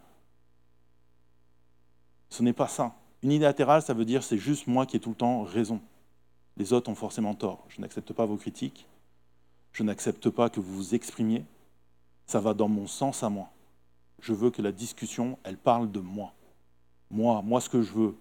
[2.30, 2.94] Ce n'est pas ça.
[3.24, 5.82] Unilatéral, ça veut dire c'est juste moi qui ai tout le temps raison.
[6.56, 7.66] Les autres ont forcément tort.
[7.70, 8.86] Je n'accepte pas vos critiques.
[9.78, 11.46] Je n'accepte pas que vous vous exprimiez.
[12.26, 13.50] Ça va dans mon sens à moi
[14.20, 16.34] je veux que la discussion, elle parle de moi.
[17.12, 18.16] Moi, moi ce que je veux.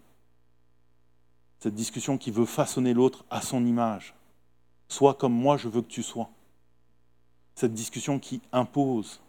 [1.58, 4.14] Cette discussion qui veut façonner l'autre à son image.
[4.88, 6.28] Sois comme moi je veux que tu sois.
[7.54, 9.20] Cette discussion qui impose.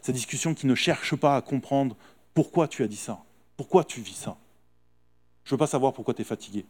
[0.00, 1.96] Cette discussion qui ne cherche pas à comprendre
[2.34, 3.22] pourquoi tu as dit ça.
[3.56, 4.36] Pourquoi tu vis ça.
[5.44, 6.64] Je ne veux pas savoir pourquoi tu es fatigué.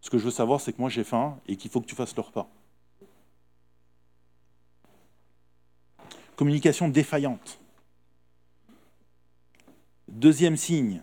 [0.00, 1.94] Ce que je veux savoir, c'est que moi j'ai faim et qu'il faut que tu
[1.94, 2.48] fasses le repas.
[6.36, 7.60] Communication défaillante.
[10.08, 11.02] Deuxième signe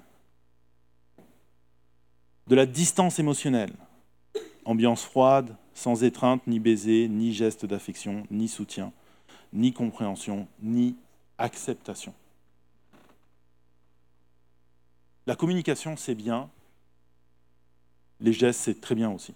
[2.47, 3.73] de la distance émotionnelle.
[4.65, 8.91] Ambiance froide, sans étreinte, ni baiser, ni geste d'affection, ni soutien,
[9.53, 10.95] ni compréhension, ni
[11.37, 12.13] acceptation.
[15.25, 16.49] La communication, c'est bien.
[18.19, 19.33] Les gestes, c'est très bien aussi.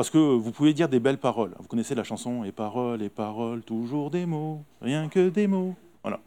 [0.00, 1.54] Parce que vous pouvez dire des belles paroles.
[1.58, 5.74] Vous connaissez la chanson Et paroles, et paroles, toujours des mots, rien que des mots.
[6.02, 6.20] Voilà.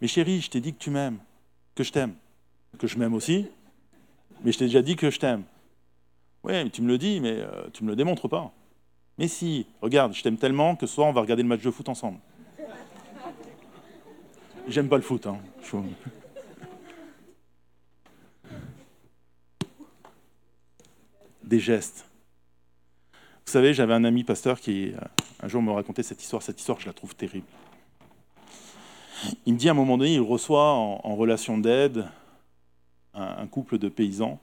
[0.00, 1.18] Mais chérie, je t'ai dit que tu m'aimes,
[1.76, 2.14] que je t'aime,
[2.76, 3.46] que je m'aime aussi,
[4.42, 5.44] mais je t'ai déjà dit que je t'aime.
[6.42, 8.50] Oui, mais tu me le dis, mais euh, tu ne me le démontres pas.
[9.16, 11.70] Mais si, regarde, je t'aime tellement que ce soir on va regarder le match de
[11.70, 12.18] foot ensemble.
[14.66, 15.38] J'aime pas le foot, hein.
[21.50, 22.08] Des gestes.
[23.44, 24.98] Vous savez, j'avais un ami pasteur qui, euh,
[25.42, 26.44] un jour, me racontait cette histoire.
[26.44, 27.48] Cette histoire, je la trouve terrible.
[29.46, 32.06] Il me dit à un moment donné, il reçoit en, relation d'aide
[33.14, 34.38] un, couple de paysans,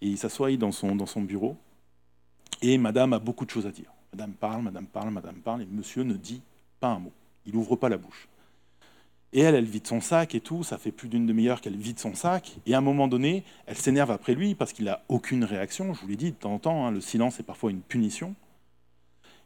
[0.00, 1.56] et il s'assoit dans son, dans son bureau,
[2.62, 3.90] et madame a beaucoup de choses à dire.
[4.12, 6.42] Madame parle, madame parle, madame parle, et monsieur ne dit
[6.78, 7.12] pas un mot.
[7.44, 8.28] Il n'ouvre pas la bouche.
[9.32, 12.00] Et elle, elle vide son sac et tout, ça fait plus d'une demi-heure qu'elle vide
[12.00, 15.44] son sac, et à un moment donné, elle s'énerve après lui parce qu'il n'a aucune
[15.44, 15.94] réaction.
[15.94, 18.34] Je vous l'ai dit de temps en temps, hein, le silence est parfois une punition.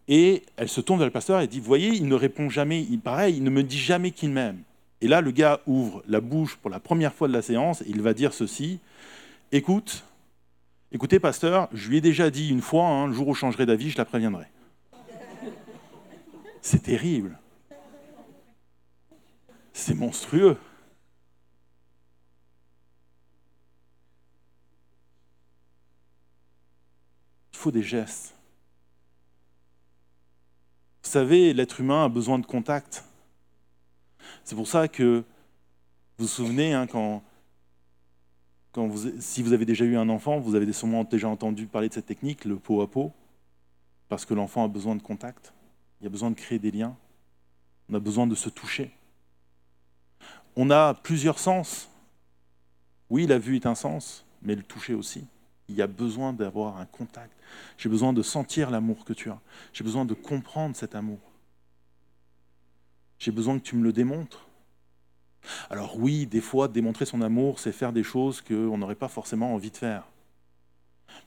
[0.08, 2.98] Et elle se tourne vers le pasteur et dit, voyez, il ne répond jamais, il,
[2.98, 4.62] pareil, il ne me dit jamais qu'il m'aime.
[5.00, 7.88] Et là, le gars ouvre la bouche pour la première fois de la séance et
[7.88, 8.80] il va dire ceci,
[9.52, 10.04] écoute,
[10.92, 13.66] écoutez pasteur, je lui ai déjà dit une fois, hein, le jour où je changerai
[13.66, 14.46] d'avis, je la préviendrai.
[16.62, 17.38] C'est terrible.
[19.74, 20.56] C'est monstrueux.
[27.52, 28.34] Il faut des gestes.
[31.02, 33.04] Vous savez, l'être humain a besoin de contact.
[34.44, 35.24] C'est pour ça que
[36.18, 37.22] vous vous souvenez, hein, quand,
[38.70, 41.88] quand vous, si vous avez déjà eu un enfant, vous avez sûrement déjà entendu parler
[41.88, 43.12] de cette technique, le pot à pot,
[44.08, 45.52] parce que l'enfant a besoin de contact,
[46.00, 46.96] il a besoin de créer des liens,
[47.90, 48.92] on a besoin de se toucher.
[50.56, 51.88] On a plusieurs sens.
[53.10, 55.26] Oui, la vue est un sens, mais le toucher aussi.
[55.68, 57.32] il y a besoin d'avoir un contact.
[57.78, 59.40] J'ai besoin de sentir l'amour que tu as.
[59.72, 61.20] J'ai besoin de comprendre cet amour.
[63.18, 64.46] J'ai besoin que tu me le démontres.
[65.70, 69.54] Alors oui, des fois, démontrer son amour, c'est faire des choses qu'on n'aurait pas forcément
[69.54, 70.04] envie de faire.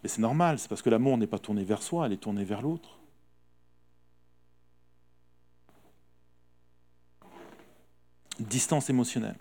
[0.03, 2.43] Mais c'est normal, c'est parce que l'amour n'est pas tourné vers soi, elle est tournée
[2.43, 2.96] vers l'autre.
[8.39, 9.37] Distance émotionnelle.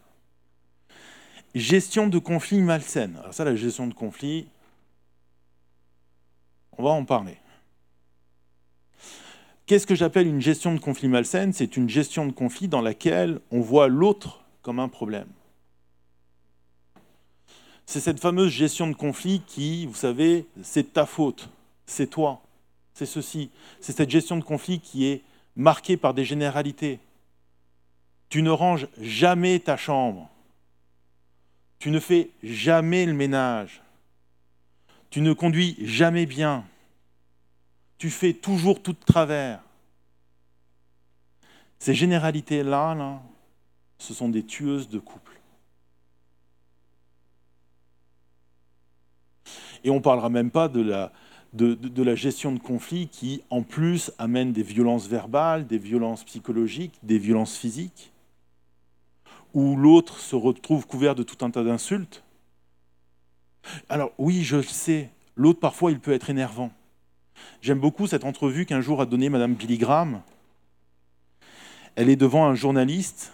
[1.55, 3.17] Gestion de conflits malsaines.
[3.19, 4.47] Alors ça, la gestion de conflits,
[6.79, 7.39] on va en parler.
[9.67, 13.41] Qu'est-ce que j'appelle une gestion de conflit malsaine C'est une gestion de conflit dans laquelle
[13.51, 15.27] on voit l'autre comme un problème.
[17.85, 21.49] C'est cette fameuse gestion de conflit qui, vous savez, c'est ta faute,
[21.87, 22.43] c'est toi,
[22.95, 23.51] c'est ceci.
[23.81, 25.23] C'est cette gestion de conflit qui est
[25.57, 27.01] marquée par des généralités.
[28.29, 30.29] Tu ne ranges jamais ta chambre.
[31.79, 33.83] Tu ne fais jamais le ménage.
[35.11, 36.65] Tu ne conduis jamais bien.
[37.99, 39.61] Tu fais toujours tout de travers.
[41.79, 43.23] Ces généralités-là, là,
[43.99, 45.33] ce sont des tueuses de couple.
[49.85, 51.13] Et on ne parlera même pas de la,
[51.53, 56.25] de, de, la gestion de conflits qui, en plus, amène des violences verbales, des violences
[56.25, 58.13] psychologiques, des violences physiques,
[59.57, 62.23] où l'autre se retrouve couvert de tout un tas d'insultes.
[63.89, 66.71] Alors oui, je le sais, l'autre parfois il peut être énervant.
[67.63, 70.21] J'aime beaucoup cette entrevue qu'un jour a donnée Madame Billy Graham.
[71.95, 73.33] Elle est devant un journaliste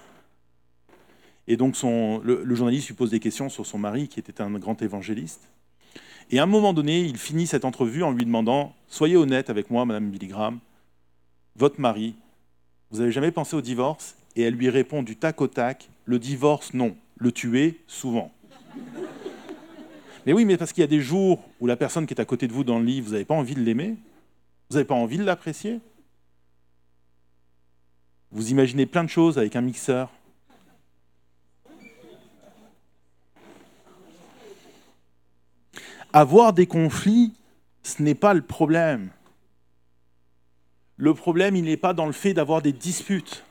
[1.48, 4.80] et donc le, journaliste lui pose des questions sur son mari, qui était un grand
[4.80, 5.48] évangéliste.
[6.30, 9.70] Et à un moment donné, il finit cette entrevue en lui demandant Soyez honnête avec
[9.70, 10.60] moi, Madame Billy Graham,
[11.56, 12.14] votre mari,
[12.92, 14.14] vous n'avez jamais pensé au divorce?
[14.36, 16.96] Et elle lui répond du tac au tac Le divorce, non.
[17.16, 18.32] Le tuer, souvent.
[20.26, 22.24] mais oui, mais parce qu'il y a des jours où la personne qui est à
[22.24, 23.96] côté de vous dans le lit, vous n'avez pas envie de l'aimer?
[24.70, 25.80] Vous n'avez pas envie de l'apprécier?
[28.30, 30.10] Vous imaginez plein de choses avec un mixeur?
[36.14, 37.32] Avoir des conflits,
[37.82, 39.10] ce n'est pas le problème.
[40.96, 43.44] Le problème, il n'est pas dans le fait d'avoir des disputes.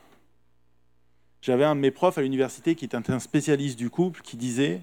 [1.42, 4.82] J'avais un de mes profs à l'université qui était un spécialiste du couple qui disait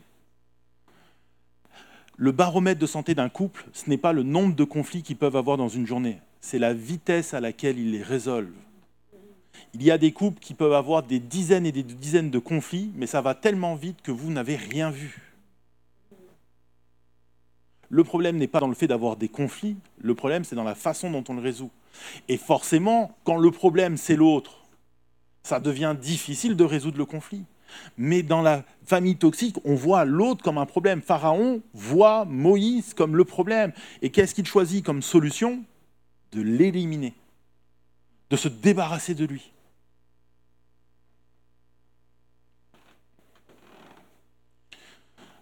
[2.17, 5.37] le baromètre de santé d'un couple, ce n'est pas le nombre de conflits qu'ils peuvent
[5.37, 8.51] avoir dans une journée, c'est la vitesse à laquelle ils les résolvent.
[9.73, 12.91] Il y a des couples qui peuvent avoir des dizaines et des dizaines de conflits,
[12.97, 15.37] mais ça va tellement vite que vous n'avez rien vu.
[17.89, 20.75] Le problème n'est pas dans le fait d'avoir des conflits, le problème c'est dans la
[20.75, 21.71] façon dont on le résout.
[22.29, 24.58] Et forcément, quand le problème c'est l'autre,
[25.43, 27.45] ça devient difficile de résoudre le conflit.
[27.97, 31.03] Mais dans la famille toxique, on voit l'autre comme un problème.
[31.03, 33.73] Pharaon voit Moïse comme le problème.
[34.03, 35.65] Et qu'est-ce qu'il choisit comme solution?
[36.33, 37.15] De l'éliminer,
[38.31, 39.53] de se débarrasser de lui.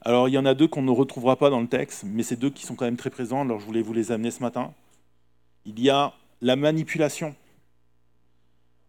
[0.02, 2.36] Alors il y en a deux qu'on ne retrouvera pas dans le texte, mais c'est
[2.36, 4.72] deux qui sont quand même très présents, alors je voulais vous les amener ce matin.
[5.64, 7.34] Il y a la manipulation,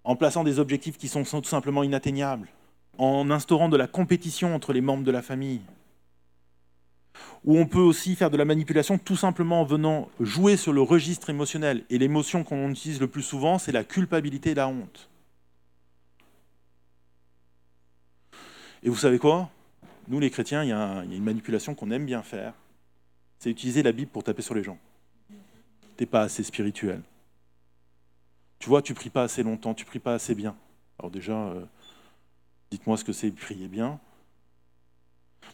[0.08, 2.48] en plaçant des objectifs qui sont tout simplement inatteignables,
[2.98, 5.60] en instaurant de la compétition entre les membres de la famille.
[7.44, 10.82] Ou on peut aussi faire de la manipulation tout simplement en venant jouer sur le
[10.82, 11.84] registre émotionnel.
[11.90, 15.10] Et l'émotion qu'on utilise le plus souvent, c'est la culpabilité et la honte.
[18.84, 19.50] Et vous savez quoi?
[20.08, 22.54] Nous, les chrétiens, il y, a une manipulation qu'on aime bien faire,
[23.40, 24.78] c'est utiliser la Bible pour taper sur les gens.
[25.98, 27.02] Tu n'es pas assez spirituel.
[28.60, 30.56] Tu vois, tu pries pas assez longtemps, tu pries pas assez bien.
[31.00, 31.66] Alors déjà, euh,
[32.72, 34.00] dites-moi ce que c'est prier bien.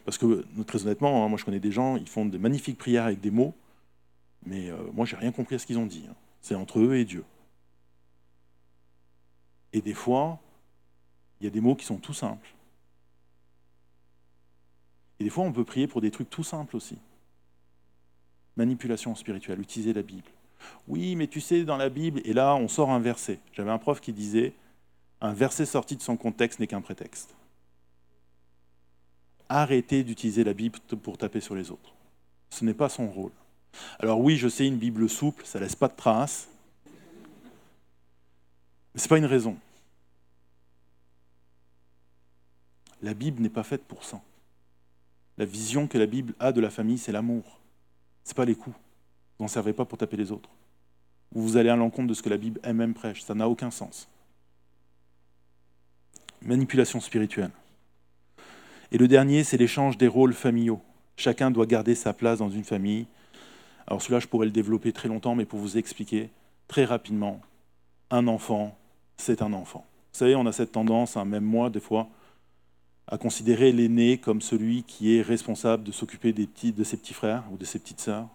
[0.04, 3.04] Parce que très honnêtement, hein, moi je connais des gens, ils font de magnifiques prières
[3.04, 3.54] avec des mots,
[4.46, 6.06] mais moi, euh, moi j'ai rien compris à ce qu'ils ont dit.
[6.08, 6.14] Hein.
[6.40, 7.24] C'est entre eux et Dieu.
[9.72, 10.40] Et des fois,
[11.40, 12.54] il y a des mots qui sont tout simples.
[15.18, 16.98] Et des fois, on peut prier pour des trucs tout simples aussi.
[18.56, 20.30] Manipulation spirituelle, utiliser la Bible.
[20.88, 23.38] Oui, mais tu sais, dans la Bible, et là, on sort un verset.
[23.52, 24.52] J'avais un prof qui disait,
[25.20, 27.34] un verset sorti de son contexte n'est qu'un prétexte.
[29.48, 31.94] Arrêtez d'utiliser la Bible pour taper sur les autres.
[32.50, 33.32] Ce n'est pas son rôle.
[33.98, 36.48] Alors oui, je sais, une Bible souple, ça ne laisse pas de traces.
[38.94, 39.56] Mais ce n'est pas une raison.
[43.02, 44.20] La Bible n'est pas faite pour ça.
[45.36, 47.60] La vision que la Bible a de la famille, c'est l'amour.
[48.24, 48.76] Ce n'est pas les coups.
[49.38, 50.50] Vous n'en servez pas pour taper les autres.
[51.34, 53.22] Ou vous allez à l'encontre de ce que la Bible elle-même prêche.
[53.22, 54.08] Ça n'a aucun sens.
[56.42, 57.50] Manipulation spirituelle.
[58.92, 60.80] Et le dernier, c'est l'échange des rôles familiaux.
[61.16, 63.06] Chacun doit garder sa place dans une famille.
[63.86, 66.30] Alors celui-là, je pourrais le développer très longtemps, mais pour vous expliquer
[66.68, 67.40] très rapidement,
[68.10, 68.76] un enfant,
[69.16, 69.84] c'est un enfant.
[70.12, 72.08] Vous savez, on a cette tendance, hein, même moi des fois,
[73.06, 77.56] à considérer l'aîné comme celui qui est responsable de s'occuper de ses petits frères ou
[77.56, 78.28] de ses petites sœurs.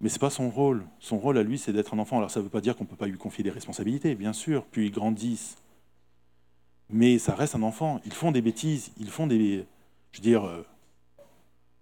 [0.00, 0.84] Mais ce n'est pas son rôle.
[1.00, 2.18] Son rôle à lui, c'est d'être un enfant.
[2.18, 4.32] Alors ça ne veut pas dire qu'on ne peut pas lui confier des responsabilités, bien
[4.32, 5.56] sûr, puis ils grandissent.
[6.90, 8.00] Mais ça reste un enfant.
[8.04, 9.64] Ils font des bêtises, ils font des...
[10.12, 10.64] Je veux dire, euh,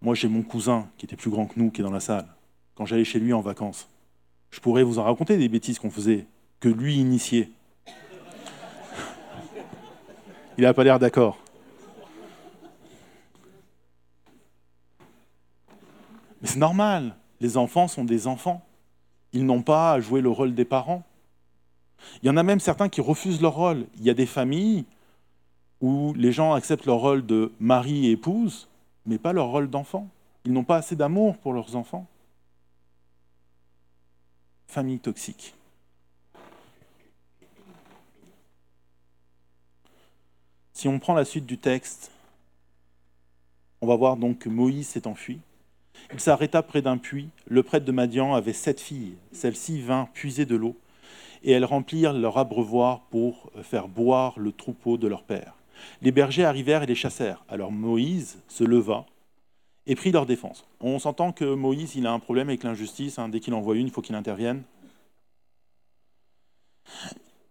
[0.00, 2.26] moi j'ai mon cousin qui était plus grand que nous, qui est dans la salle.
[2.74, 3.88] Quand j'allais chez lui en vacances,
[4.50, 6.26] je pourrais vous en raconter des bêtises qu'on faisait,
[6.60, 7.50] que lui initiait.
[10.58, 11.38] Il n'a pas l'air d'accord.
[16.40, 18.62] Mais c'est normal, les enfants sont des enfants.
[19.34, 21.02] Ils n'ont pas à jouer le rôle des parents.
[22.22, 23.86] Il y en a même certains qui refusent leur rôle.
[23.98, 24.86] Il y a des familles
[25.82, 28.66] où les gens acceptent leur rôle de mari et épouse,
[29.04, 30.08] mais pas leur rôle d'enfant.
[30.46, 32.06] Ils n'ont pas assez d'amour pour leurs enfants.
[34.66, 35.54] Famille toxique.
[40.72, 42.10] Si on prend la suite du texte,
[43.82, 45.40] on va voir donc que Moïse s'est enfui.
[46.12, 47.28] Il s'arrêta près d'un puits.
[47.46, 49.16] Le prêtre de Madian avait sept filles.
[49.32, 50.76] Celles-ci vinrent puiser de l'eau,
[51.42, 55.54] et elles remplirent leur abreuvoir pour faire boire le troupeau de leur père.
[56.02, 57.44] Les bergers arrivèrent et les chassèrent.
[57.48, 59.06] Alors Moïse se leva
[59.86, 60.64] et prit leur défense.
[60.80, 63.18] On s'entend que Moïse, il a un problème avec l'injustice.
[63.18, 63.28] Hein.
[63.28, 64.62] Dès qu'il en voit une, il faut qu'il intervienne.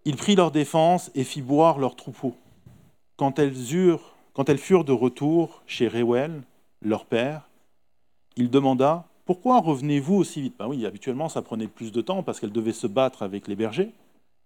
[0.05, 2.35] Il prit leur défense et fit boire leur troupeau.
[3.15, 3.53] Quand elles,
[4.33, 6.41] quand elles furent de retour chez Réuel,
[6.81, 7.49] leur père,
[8.35, 10.55] il demanda Pourquoi revenez-vous aussi vite?
[10.57, 13.55] Ben Oui, habituellement, ça prenait plus de temps parce qu'elle devait se battre avec les
[13.55, 13.91] bergers.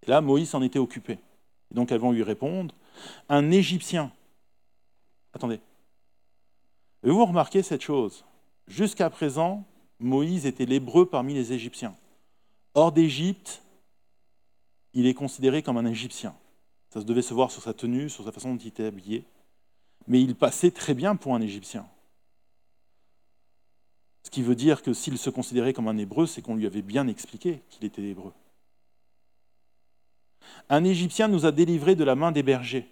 [0.06, 1.14] Et là, Moïse en était occupé.
[1.72, 2.74] Et donc, elles vont lui répondre
[3.30, 4.12] Un Égyptien.
[5.34, 5.60] Attendez.
[7.04, 8.26] Et vous remarquez cette chose
[8.68, 9.64] Jusqu'à présent,
[10.00, 11.96] Moïse était l'hébreu parmi les Égyptiens.
[12.74, 13.64] Hors d'Égypte,
[14.94, 16.36] il est considéré comme un Égyptien.
[16.90, 19.24] Ça se devait se voir sur sa tenue, sur sa façon dont il était habillé.
[20.08, 21.86] Mais il passait très bien pour un Égyptien.
[24.28, 26.82] Ce qui veut dire que s'il se considérait comme un hébreu, c'est qu'on lui avait
[26.82, 28.34] bien expliqué qu'il était hébreu.
[30.68, 32.90] Un Égyptien nous a délivrés de la main des bergers.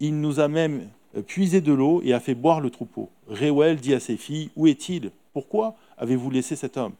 [0.00, 0.90] Il nous a même
[1.26, 3.08] puisé de l'eau et a fait boire le troupeau.
[3.26, 5.12] Réuel dit à ses filles, Où est-il?
[5.32, 6.92] Pourquoi avez-vous laissé cet homme?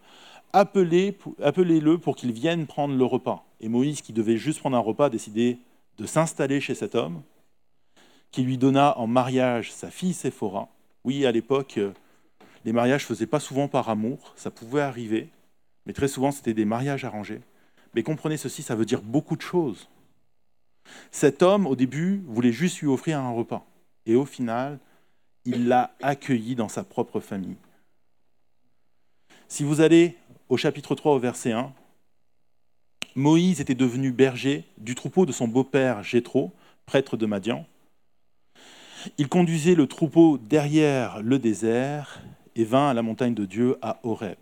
[0.55, 3.45] Appelez-le pour qu'il vienne prendre le repas.
[3.61, 7.21] Et Moïse, qui devait juste prendre un repas, a de s'installer chez cet homme,
[8.31, 10.71] qui lui donna en mariage sa fille Séphora.
[11.05, 11.79] Oui, à l'époque,
[12.65, 15.29] les mariages ne faisaient pas souvent par amour, ça pouvait arriver,
[15.87, 17.41] mais très souvent c'était des mariages arrangés.
[17.95, 19.89] Mais comprenez ceci, ça veut dire beaucoup de choses.
[21.11, 23.67] Cet homme, au début, voulait juste lui offrir un repas.
[24.07, 24.79] Et au final,
[25.45, 27.57] il l'a accueilli dans sa propre famille.
[29.49, 30.17] Si vous allez
[30.49, 31.73] au chapitre 3 au verset 1,
[33.17, 36.53] Moïse était devenu berger du troupeau de son beau-père Jéthro,
[36.87, 37.67] prêtre de Madian.
[39.19, 42.23] Il conduisait le troupeau derrière le désert
[42.57, 44.38] et vint à la montagne de Dieu à Horeb.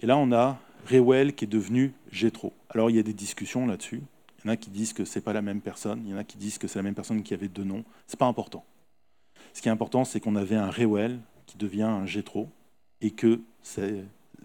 [0.00, 2.52] Et là, on a Réuel qui est devenu Jéthro.
[2.70, 4.02] Alors, il y a des discussions là-dessus.
[4.38, 6.02] Il y en a qui disent que ce n'est pas la même personne.
[6.04, 7.84] Il y en a qui disent que c'est la même personne qui avait deux noms.
[8.08, 8.64] Ce n'est pas important.
[9.52, 12.48] Ce qui est important, c'est qu'on avait un Réuel qui devient un Jéthro
[13.00, 13.40] et que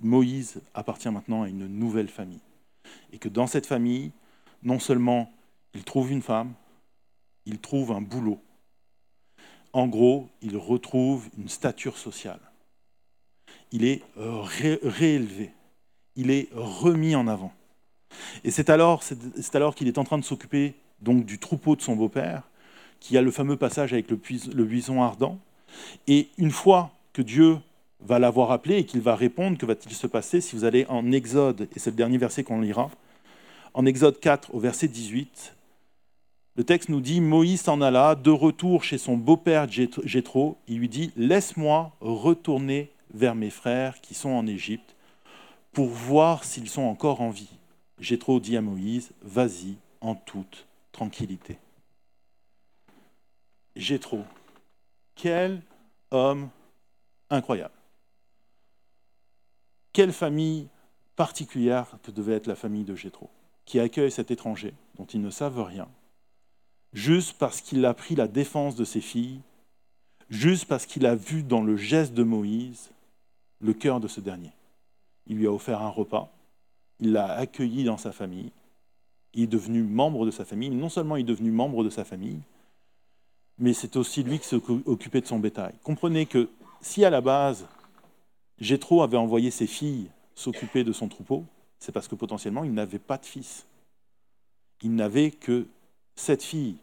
[0.01, 2.41] Moïse appartient maintenant à une nouvelle famille.
[3.11, 4.11] Et que dans cette famille,
[4.63, 5.31] non seulement
[5.73, 6.53] il trouve une femme,
[7.45, 8.39] il trouve un boulot,
[9.77, 12.39] en gros, il retrouve une stature sociale.
[13.71, 15.51] Il est réélevé.
[16.15, 17.53] Il est remis en avant.
[18.43, 21.81] Et c'est alors, c'est alors qu'il est en train de s'occuper donc du troupeau de
[21.81, 22.49] son beau-père,
[22.99, 24.19] qui a le fameux passage avec le,
[24.51, 25.37] le buisson ardent.
[26.07, 27.59] Et une fois que Dieu
[27.99, 31.11] va l'avoir appelé et qu'il va répondre, que va-t-il se passer si vous allez en
[31.11, 32.89] Exode, et c'est le dernier verset qu'on lira,
[33.75, 35.55] en Exode 4 au verset 18,
[36.57, 40.89] le texte nous dit Moïse s'en alla, de retour chez son beau-père Jéthro, il lui
[40.89, 44.95] dit Laisse-moi retourner vers mes frères qui sont en Égypte
[45.71, 47.59] pour voir s'ils sont encore en vie.
[47.99, 51.59] Jéthro dit à Moïse Vas-y en toute tranquillité.
[53.75, 54.23] Jéthro,
[55.13, 55.61] quel
[56.09, 56.49] homme
[57.29, 57.73] incroyable.
[59.93, 60.69] Quelle famille
[61.15, 63.29] particulière que devait être la famille de Jéthro,
[63.65, 65.87] qui accueille cet étranger dont ils ne savent rien,
[66.93, 69.41] juste parce qu'il a pris la défense de ses filles,
[70.29, 72.91] juste parce qu'il a vu dans le geste de Moïse
[73.59, 74.51] le cœur de ce dernier.
[75.27, 76.31] Il lui a offert un repas,
[76.99, 78.51] il l'a accueilli dans sa famille,
[79.33, 80.69] il est devenu membre de sa famille.
[80.69, 82.39] Non seulement il est devenu membre de sa famille,
[83.57, 85.73] mais c'est aussi lui qui s'est occupé de son bétail.
[85.83, 86.49] Comprenez que
[86.81, 87.67] si à la base,
[88.59, 91.45] Jétro avait envoyé ses filles s'occuper de son troupeau,
[91.79, 93.65] c'est parce que potentiellement il n'avait pas de fils.
[94.83, 95.65] Il n'avait que
[96.17, 96.75] sept filles.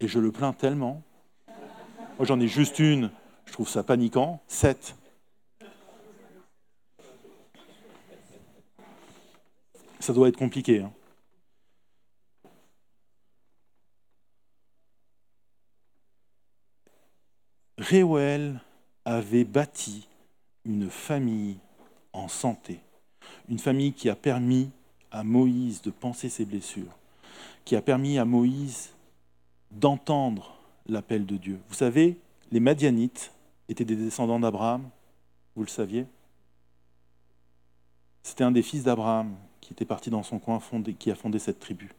[0.00, 1.02] Et je le plains tellement.
[2.16, 3.10] Moi j'en ai juste une,
[3.44, 4.40] je trouve ça paniquant.
[4.48, 4.96] Sept.
[10.00, 10.80] Ça doit être compliqué.
[10.80, 10.92] Hein.
[17.78, 18.60] Réouel
[19.04, 20.08] avait bâti
[20.64, 21.58] une famille
[22.12, 22.80] en santé,
[23.48, 24.70] une famille qui a permis
[25.10, 26.98] à Moïse de penser ses blessures,
[27.68, 28.94] qui a permis à Moïse
[29.70, 31.60] d'entendre l'appel de Dieu.
[31.68, 32.16] Vous savez,
[32.50, 33.30] les Madianites
[33.68, 34.88] étaient des descendants d'Abraham,
[35.54, 36.06] vous le saviez
[38.22, 40.62] C'était un des fils d'Abraham qui était parti dans son coin,
[40.98, 41.90] qui a fondé cette tribu.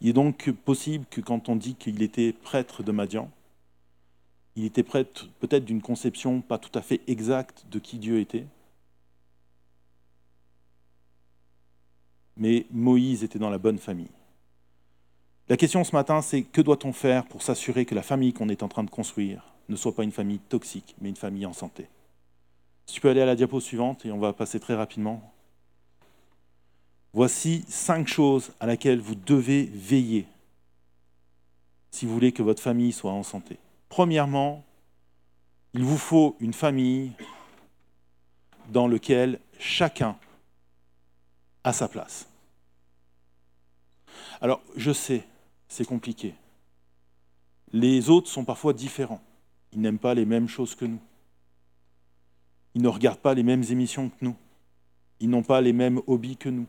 [0.00, 3.30] Il est donc possible que quand on dit qu'il était prêtre de Madian,
[4.56, 8.46] il était prêtre peut-être d'une conception pas tout à fait exacte de qui Dieu était.
[12.36, 14.10] Mais Moïse était dans la bonne famille.
[15.48, 18.62] La question ce matin, c'est que doit-on faire pour s'assurer que la famille qu'on est
[18.62, 21.88] en train de construire ne soit pas une famille toxique, mais une famille en santé?
[22.86, 25.32] Si tu peux aller à la diapo suivante, et on va passer très rapidement.
[27.12, 30.26] Voici cinq choses à laquelle vous devez veiller
[31.90, 33.58] si vous voulez que votre famille soit en santé.
[33.90, 34.64] Premièrement,
[35.74, 37.12] il vous faut une famille
[38.70, 40.16] dans laquelle chacun
[41.64, 42.26] a sa place.
[44.40, 45.24] Alors, je sais,
[45.72, 46.34] c'est compliqué.
[47.72, 49.22] Les autres sont parfois différents.
[49.72, 51.00] Ils n'aiment pas les mêmes choses que nous.
[52.74, 54.36] Ils ne regardent pas les mêmes émissions que nous.
[55.20, 56.66] Ils n'ont pas les mêmes hobbies que nous.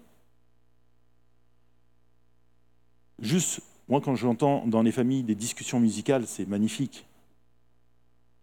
[3.19, 7.05] Juste, moi, quand j'entends dans les familles des discussions musicales, c'est magnifique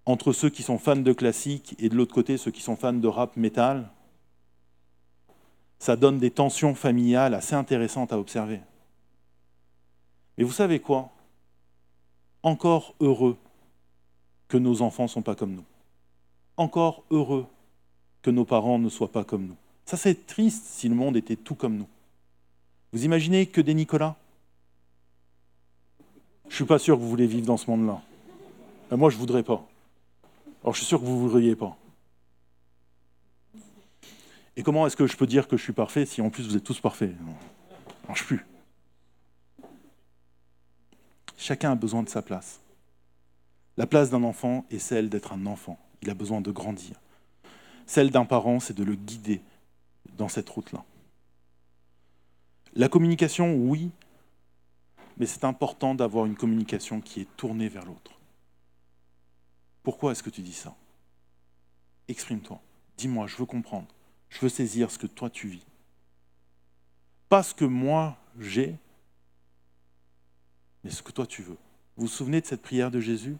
[0.06, 2.92] entre ceux qui sont fans de classique et de l'autre côté ceux qui sont fans
[2.92, 3.90] de rap metal,
[5.78, 8.60] ça donne des tensions familiales assez intéressantes à observer.
[10.40, 11.10] Mais vous savez quoi?
[12.42, 13.36] Encore heureux
[14.48, 15.64] que nos enfants ne sont pas comme nous.
[16.56, 17.46] Encore heureux
[18.22, 19.56] que nos parents ne soient pas comme nous.
[19.84, 21.88] Ça, c'est triste si le monde était tout comme nous.
[22.94, 24.16] Vous imaginez que des Nicolas?
[26.44, 28.00] Je ne suis pas sûr que vous voulez vivre dans ce monde-là.
[28.96, 29.62] Moi, je ne voudrais pas.
[30.62, 31.76] Alors je suis sûr que vous ne voudriez pas.
[34.56, 36.56] Et comment est-ce que je peux dire que je suis parfait si en plus vous
[36.56, 37.12] êtes tous parfaits?
[37.12, 38.46] Ça marche plus.
[41.50, 42.60] Chacun a besoin de sa place.
[43.76, 45.80] La place d'un enfant est celle d'être un enfant.
[46.00, 47.00] Il a besoin de grandir.
[47.86, 49.42] Celle d'un parent, c'est de le guider
[50.16, 50.84] dans cette route-là.
[52.76, 53.90] La communication, oui,
[55.16, 58.12] mais c'est important d'avoir une communication qui est tournée vers l'autre.
[59.82, 60.76] Pourquoi est-ce que tu dis ça?
[62.06, 62.60] Exprime-toi.
[62.96, 63.88] Dis-moi, je veux comprendre.
[64.28, 65.66] Je veux saisir ce que toi tu vis.
[67.28, 68.76] Pas ce que moi j'ai,
[70.82, 71.56] mais ce que toi tu veux.
[71.96, 73.36] Vous vous souvenez de cette prière de Jésus?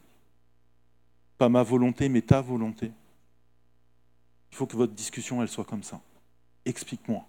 [1.38, 2.93] Pas ma volonté, mais ta volonté.
[4.51, 6.01] Il faut que votre discussion, elle soit comme ça.
[6.64, 7.24] Explique-moi.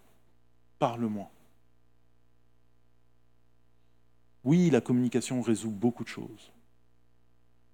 [0.80, 1.30] Parle-moi.
[4.44, 6.52] Oui, la communication résout beaucoup de choses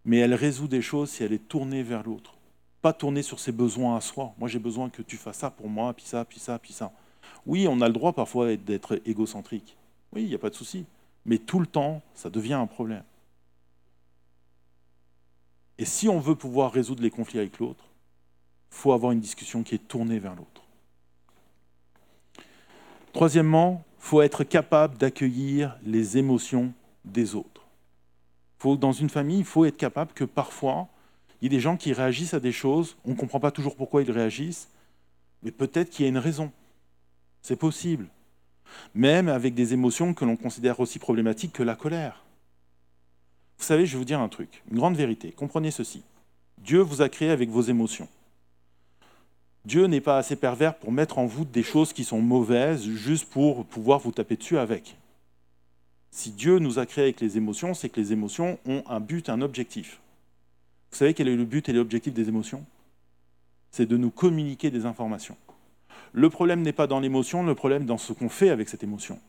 [0.08, 2.34] mais elle résout des choses si elle est tournée vers l'autre.
[2.82, 4.34] Pas tournée sur ses besoins à soi.
[4.38, 6.94] Moi, j'ai besoin que tu fasses ça pour moi, puis ça, puis ça, puis ça.
[7.46, 9.76] Oui, on a le droit parfois d'être égocentrique.
[10.14, 10.86] Oui, il n'y a pas de souci.
[11.28, 13.04] Mais tout le temps, ça devient un problème.
[15.78, 17.84] Et si on veut pouvoir résoudre les conflits avec l'autre,
[18.72, 20.64] il faut avoir une discussion qui est tournée vers l'autre.
[23.14, 26.74] Troisièmement, il faut être capable d'accueillir les émotions
[27.06, 27.58] des autres
[28.76, 30.88] dans une famille, il faut être capable que parfois,
[31.40, 33.76] il y ait des gens qui réagissent à des choses, on ne comprend pas toujours
[33.76, 34.70] pourquoi ils réagissent,
[35.44, 36.52] mais peut-être qu'il y a une raison.
[37.42, 38.08] C'est possible.
[38.96, 42.24] Même avec des émotions que l'on considère aussi problématiques que la colère.
[43.58, 45.32] Vous savez, je vais vous dire un truc, une grande vérité.
[45.32, 46.04] Comprenez ceci.
[46.60, 48.08] Dieu vous a créé avec vos émotions.
[49.66, 53.30] Dieu n'est pas assez pervers pour mettre en vous des choses qui sont mauvaises juste
[53.30, 54.96] pour pouvoir vous taper dessus avec.
[56.12, 59.30] Si Dieu nous a créés avec les émotions, c'est que les émotions ont un but,
[59.30, 60.00] un objectif.
[60.92, 62.66] Vous savez quel est le but et l'objectif des émotions?
[63.72, 65.36] C'est de nous communiquer des informations.
[66.14, 68.84] Le problème n'est pas dans l'émotion, le problème est dans ce qu'on fait avec cette
[68.84, 69.20] émotion.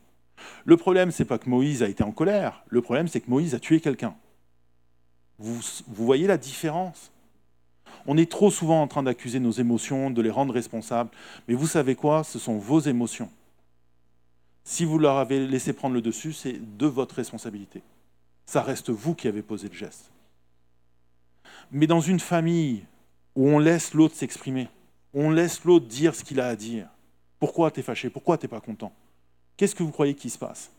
[0.65, 3.55] Le problème, c'est pas que Moïse a été en colère, le problème, c'est que Moïse
[3.55, 4.15] a tué quelqu'un.
[5.37, 7.11] Vous, vous voyez la différence?
[8.05, 11.09] On est trop souvent en train d'accuser nos émotions, de les rendre responsables,
[11.47, 12.23] mais vous savez quoi?
[12.23, 13.29] Ce sont vos émotions
[14.69, 17.81] si vous leur avez laissé prendre le dessus, c'est de votre responsabilité.
[18.45, 20.11] Ça reste vous qui avez posé le geste.
[21.71, 22.85] Mais dans une famille
[23.35, 24.67] où on laisse l'autre s'exprimer,
[25.13, 26.87] on laisse l'autre dire ce qu'il a à dire.
[27.39, 28.09] Pourquoi tu es fâché?
[28.09, 28.93] Pourquoi tu n'es pas content?
[29.57, 30.71] Qu'est-ce que vous croyez qui se passe?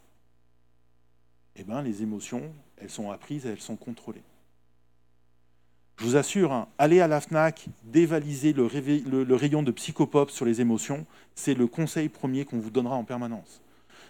[1.56, 4.22] Eh bien, les émotions, elles sont apprises et elles sont contrôlées.
[5.98, 8.68] Je vous assure, hein, aller à la FNAC, dévaliser le,
[9.22, 11.04] le rayon de psychopop sur les émotions,
[11.34, 13.60] c'est le conseil premier qu'on vous donnera en permanence.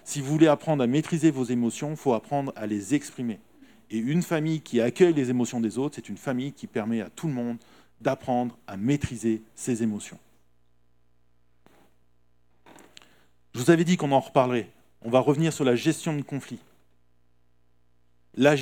[0.04, 3.40] Si vous voulez apprendre à maîtriser vos émotions, il faut apprendre à les exprimer.
[3.90, 7.10] Et une famille qui accueille les émotions des autres, c'est une famille qui permet à
[7.10, 7.58] tout le monde
[8.01, 10.18] d'apprendre à maîtriser ses émotions.
[13.55, 14.70] Je vous avais dit qu'on en reparlerait.
[15.03, 16.61] On va revenir sur la gestion de conflits.
[18.36, 18.55] La,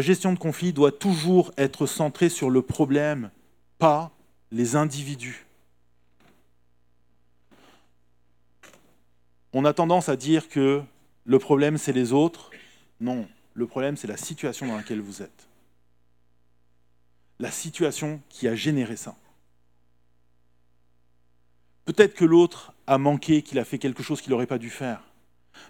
[0.00, 3.30] gestion de conflits doit toujours être centrée sur le problème,
[3.78, 4.10] pas
[4.50, 5.46] les individus.
[9.52, 10.82] On a tendance à dire que
[11.24, 12.50] le problème, c'est les autres.
[13.00, 15.48] Non, le problème, c'est la situation dans laquelle vous êtes.
[17.42, 19.16] La situation qui a généré ça.
[21.84, 25.02] Peut-être que l'autre a manqué, qu'il a fait quelque chose qu'il n'aurait pas dû faire.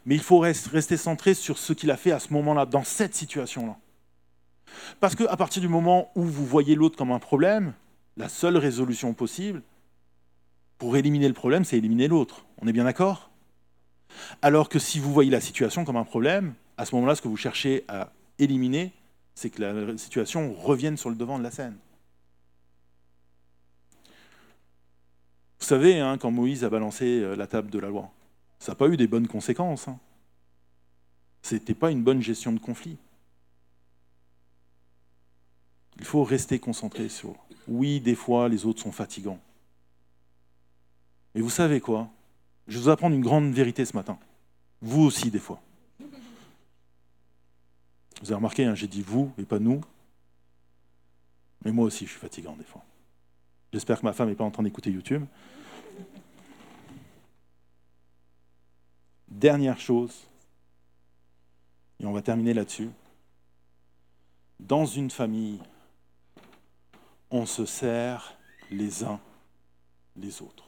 [0.05, 3.15] Mais il faut rester centré sur ce qu'il a fait à ce moment-là, dans cette
[3.15, 3.79] situation-là.
[5.01, 7.73] Parce qu'à partir du moment où vous voyez l'autre comme un problème,
[8.19, 9.63] la seule résolution possible
[10.77, 12.45] pour éliminer le problème, c'est éliminer l'autre.
[12.61, 13.31] On est bien d'accord?
[14.43, 17.29] Alors que si vous voyez la situation comme un problème, à ce moment-là, ce que
[17.29, 18.93] vous cherchez à éliminer,
[19.35, 21.77] c'est que la situation revienne sur le devant de la scène.
[25.59, 28.11] Vous savez, hein, quand Moïse a balancé euh, la table de la loi,
[28.59, 29.87] ça n'a pas eu des bonnes conséquences.
[29.87, 29.99] Hein.
[31.43, 32.97] Ce n'était pas une bonne gestion de conflit.
[35.99, 37.37] Il faut rester concentré sur.
[37.69, 39.39] Oui, des fois, les autres sont fatigants.
[41.35, 42.11] Mais vous savez quoi?
[42.67, 44.19] Je vais vous apprendre une grande vérité ce matin.
[44.81, 45.61] Vous aussi, des fois.
[48.23, 49.81] Vous avez remarqué, hein, j'ai dit vous et pas nous.
[51.65, 52.85] Mais moi aussi, je suis fatigant des fois.
[53.73, 55.25] J'espère que ma femme n'est pas en train d'écouter YouTube.
[59.29, 60.29] Dernière chose,
[61.99, 62.91] et on va terminer là-dessus.
[64.61, 65.59] Dans une famille,
[67.31, 68.37] on se sert
[68.71, 69.19] les uns
[70.17, 70.65] les autres.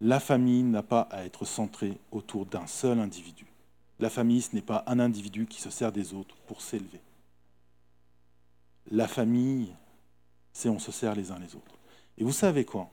[0.00, 3.46] La famille n'a pas à être centrée autour d'un seul individu.
[4.02, 7.00] La famille, ce n'est pas un individu qui se sert des autres pour s'élever.
[8.90, 9.72] La famille,
[10.52, 11.78] c'est on se sert les uns les autres.
[12.18, 12.90] Et vous savez quoi?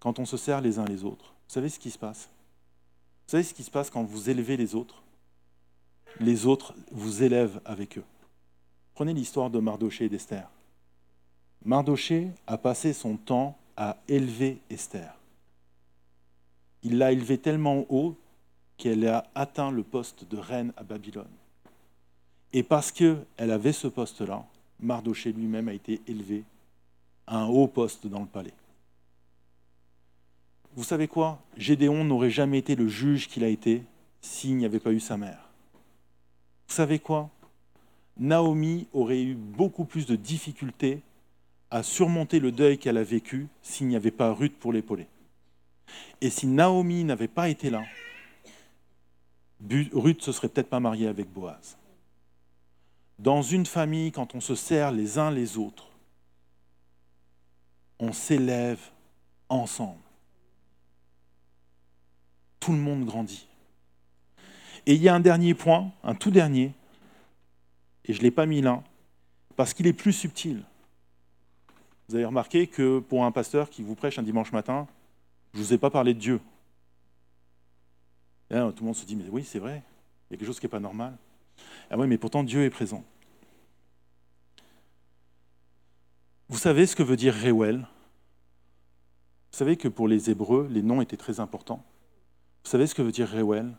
[0.00, 2.28] Quand on se sert les uns les autres, vous savez ce qui se passe?
[3.26, 5.04] Vous savez ce qui se passe quand vous élevez les autres?
[6.18, 8.04] Les autres vous élèvent avec eux.
[8.94, 10.50] Prenez l'histoire de Mardoché et d'Esther.
[11.64, 15.14] Mardoché a passé son temps à élever Esther.
[16.82, 18.16] Il l'a élevée tellement haut
[18.78, 21.26] qu'elle a atteint le poste de reine à Babylone.
[22.52, 24.46] Et parce qu'elle avait ce poste-là,
[24.80, 26.44] Mardoché lui-même a été élevé
[27.26, 28.54] à un haut poste dans le palais.
[30.76, 31.42] Vous savez quoi?
[31.56, 33.82] Gédéon n'aurait jamais été le juge qu'il a été
[34.20, 35.50] s'il n'y avait pas eu sa mère.
[36.68, 37.30] Vous savez quoi?
[38.16, 41.02] Naomi aurait eu beaucoup plus de difficultés
[41.70, 45.06] à surmonter le deuil qu'elle a vécu s'il n'y avait pas Ruth pour l'épauler.
[46.20, 47.82] Et si Naomi n'avait pas été là,
[49.92, 51.76] Ruth se serait peut-être pas mariée avec Boaz.
[53.18, 55.88] Dans une famille, quand on se sert les uns les autres,
[57.98, 58.80] on s'élève
[59.48, 59.98] ensemble.
[62.60, 63.48] Tout le monde grandit.
[64.86, 66.72] Et il y a un dernier point, un tout dernier,
[68.04, 68.82] et je ne l'ai pas mis là,
[69.56, 70.62] parce qu'il est plus subtil.
[72.08, 74.86] Vous avez remarqué que pour un pasteur qui vous prêche un dimanche matin,
[75.52, 76.40] je ne vous ai pas parlé de Dieu
[78.48, 79.82] tout le monde se dit, mais oui, c'est vrai,
[80.28, 81.16] il y a quelque chose qui n'est pas normal.
[81.90, 83.04] Ah oui, mais pourtant Dieu est présent.
[86.48, 87.80] Vous savez ce que veut dire Reuel?
[89.50, 91.84] Vous savez que pour les Hébreux, les noms étaient très importants.
[92.64, 93.74] Vous savez ce que veut dire Reuel?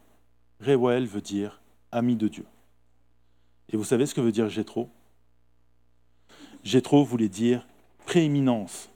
[0.61, 1.61] Reuel veut dire
[1.91, 2.45] ami de Dieu.
[3.69, 4.89] Et vous savez ce que veut dire Jétro
[6.63, 7.65] Jétro voulait dire
[8.05, 8.89] prééminence,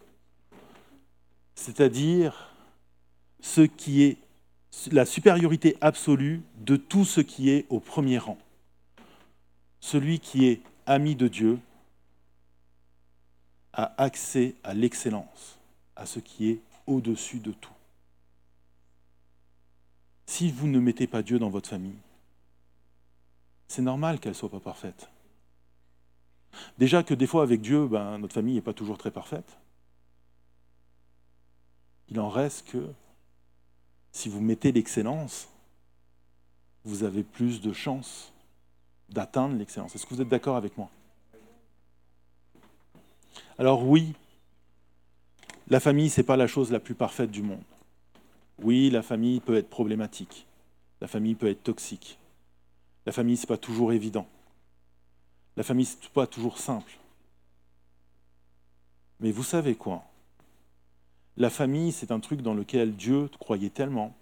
[1.55, 2.53] c'est-à-dire
[3.39, 4.17] ce qui est
[4.91, 8.37] la supériorité absolue de tout ce qui est au premier rang.
[9.79, 11.59] Celui qui est ami de Dieu
[13.73, 15.57] a accès à l'excellence,
[15.95, 17.73] à ce qui est au-dessus de tout.
[20.25, 21.97] Si vous ne mettez pas Dieu dans votre famille,
[23.67, 25.09] c'est normal qu'elle ne soit pas parfaite.
[26.77, 29.57] Déjà que des fois avec Dieu, ben, notre famille n'est pas toujours très parfaite.
[32.09, 32.93] Il en reste que
[34.13, 35.49] si vous mettez l'excellence,
[36.85, 38.31] vous avez plus de chances
[39.09, 39.93] d'atteindre l'excellence.
[39.95, 40.89] Est-ce que vous êtes d'accord avec moi?
[43.57, 44.13] Alors oui,
[45.69, 47.63] La famille, ce n'est pas la chose la plus parfaite du monde.
[48.61, 50.45] Oui, la famille peut être problématique.
[51.01, 52.19] La famille peut être toxique.
[53.05, 54.27] La famille, ce n'est pas toujours évident.
[55.55, 56.91] La famille, ce n'est pas toujours simple.
[59.19, 60.03] Mais vous savez quoi?
[61.35, 64.13] La famille, c'est un truc dans lequel Dieu croyait tellement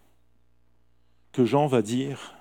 [1.34, 2.36] que Jean va dire,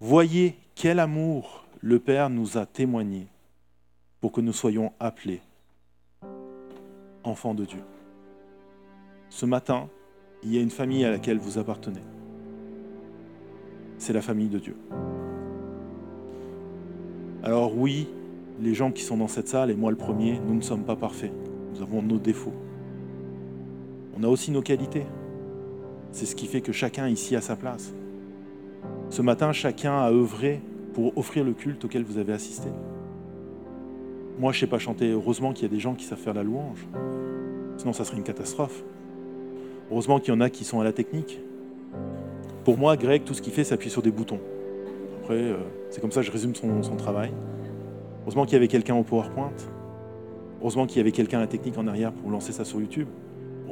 [0.00, 3.26] voyez quel amour le Père nous a témoigné
[4.20, 5.40] pour que nous soyons appelés
[7.24, 7.82] enfants de Dieu.
[9.30, 9.88] Ce matin,
[10.42, 12.02] il y a une famille à laquelle vous appartenez.
[13.98, 14.76] C'est la famille de Dieu.
[17.44, 18.08] Alors oui,
[18.60, 20.96] les gens qui sont dans cette salle, et moi le premier, nous ne sommes pas
[20.96, 21.32] parfaits.
[21.72, 22.54] Nous avons nos défauts.
[24.22, 25.04] On a aussi nos qualités.
[26.12, 27.92] C'est ce qui fait que chacun ici a sa place.
[29.10, 30.60] Ce matin, chacun a œuvré
[30.94, 32.68] pour offrir le culte auquel vous avez assisté.
[34.38, 35.10] Moi, je ne sais pas chanter.
[35.10, 36.86] Heureusement qu'il y a des gens qui savent faire la louange.
[37.78, 38.84] Sinon, ça serait une catastrophe.
[39.90, 41.40] Heureusement qu'il y en a qui sont à la technique.
[42.62, 44.38] Pour moi, Greg, tout ce qu'il fait, c'est appuyer sur des boutons.
[45.20, 45.56] Après, euh,
[45.90, 47.32] c'est comme ça que je résume son, son travail.
[48.22, 49.50] Heureusement qu'il y avait quelqu'un au PowerPoint.
[50.60, 53.08] Heureusement qu'il y avait quelqu'un à la technique en arrière pour lancer ça sur YouTube.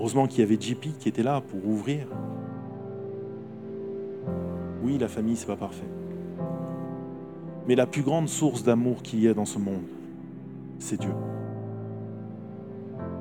[0.00, 2.06] Heureusement qu'il y avait JP qui était là pour ouvrir.
[4.82, 5.84] Oui, la famille, c'est pas parfait.
[7.68, 9.84] Mais la plus grande source d'amour qu'il y a dans ce monde,
[10.78, 11.12] c'est Dieu.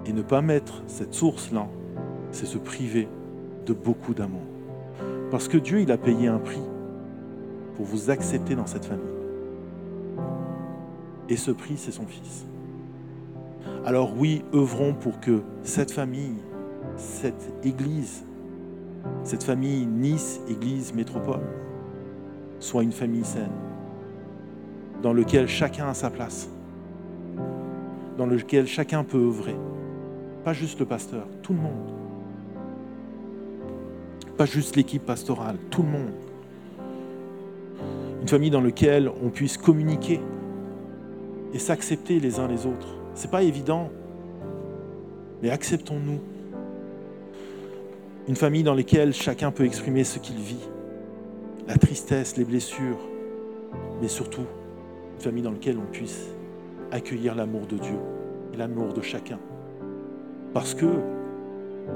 [0.06, 1.68] Et ne pas mettre cette source-là,
[2.32, 3.10] c'est se priver
[3.66, 4.48] de beaucoup d'amour.
[5.32, 6.64] Parce que Dieu, il a payé un prix
[7.76, 9.04] pour vous accepter dans cette famille.
[11.28, 12.46] Et ce prix, c'est son Fils.
[13.86, 16.38] Alors oui, œuvrons pour que cette famille,
[17.00, 18.24] cette Église,
[19.24, 21.42] cette famille Nice, Église, Métropole,
[22.60, 23.52] soit une famille saine,
[25.02, 26.50] dans laquelle chacun a sa place,
[28.18, 29.56] dans laquelle chacun peut œuvrer.
[30.44, 31.92] Pas juste le pasteur, tout le monde.
[34.38, 36.12] Pas juste l'équipe pastorale, tout le monde.
[38.22, 40.20] Une famille dans laquelle on puisse communiquer
[41.54, 42.88] et s'accepter les uns les autres.
[43.16, 43.90] C'est pas évident,
[45.42, 46.20] mais acceptons-nous.
[48.30, 50.70] Une famille dans laquelle chacun peut exprimer ce qu'il vit,
[51.68, 53.00] la tristesse, les blessures,
[54.04, 54.46] mais surtout
[55.16, 56.28] une famille dans laquelle on puisse
[56.92, 57.98] accueillir l'amour de Dieu
[58.54, 59.40] et l'amour de chacun.
[60.54, 60.86] Parce que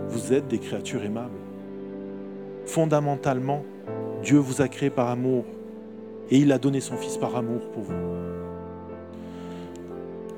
[0.07, 1.37] vous êtes des créatures aimables.
[2.65, 3.63] Fondamentalement,
[4.23, 5.45] Dieu vous a créé par amour
[6.31, 7.93] et il a donné son Fils par amour pour vous.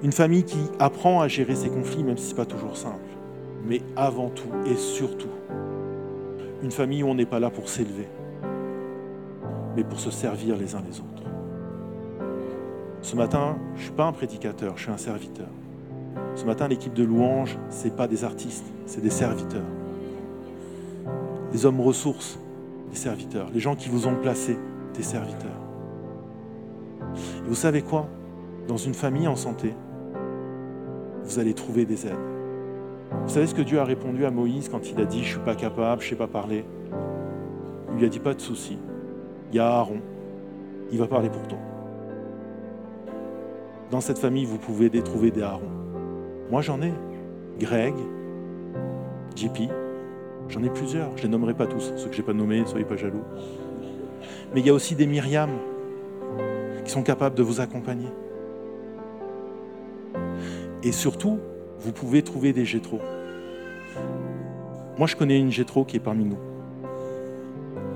[0.03, 2.99] Une famille qui apprend à gérer ses conflits, même si ce n'est pas toujours simple.
[3.65, 5.29] Mais avant tout et surtout,
[6.63, 8.07] une famille où on n'est pas là pour s'élever,
[9.75, 11.23] mais pour se servir les uns les autres.
[13.01, 15.47] Ce matin, je ne suis pas un prédicateur, je suis un serviteur.
[16.35, 19.61] Ce matin, l'équipe de louange, ce n'est pas des artistes, c'est des serviteurs.
[21.51, 22.39] Des hommes ressources,
[22.89, 23.47] des serviteurs.
[23.53, 24.57] Les gens qui vous ont placé,
[24.95, 25.61] des serviteurs.
[27.45, 28.07] Et vous savez quoi?
[28.67, 29.73] Dans une famille en santé,
[31.23, 32.34] vous allez trouver des aides.
[33.25, 35.29] Vous savez ce que Dieu a répondu à Moïse quand il a dit Je ne
[35.31, 36.63] suis pas capable, je ne sais pas parler?
[37.91, 38.77] Il lui a dit Pas de souci.
[39.51, 39.99] Il y a Aaron.
[40.91, 41.57] Il va parler pour toi.
[43.89, 45.67] Dans cette famille, vous pouvez trouver des Aaron.
[46.51, 46.93] Moi, j'en ai.
[47.59, 47.95] Greg,
[49.35, 49.71] JP,
[50.49, 51.09] j'en ai plusieurs.
[51.17, 51.93] Je ne les nommerai pas tous.
[51.95, 53.23] Ceux que je n'ai pas nommés, soyez pas jaloux.
[54.53, 55.49] Mais il y a aussi des Myriam
[56.83, 58.09] qui sont capables de vous accompagner.
[60.83, 61.39] Et surtout,
[61.79, 62.99] vous pouvez trouver des Gétro.
[64.97, 66.37] Moi, je connais une Gétro qui est parmi nous.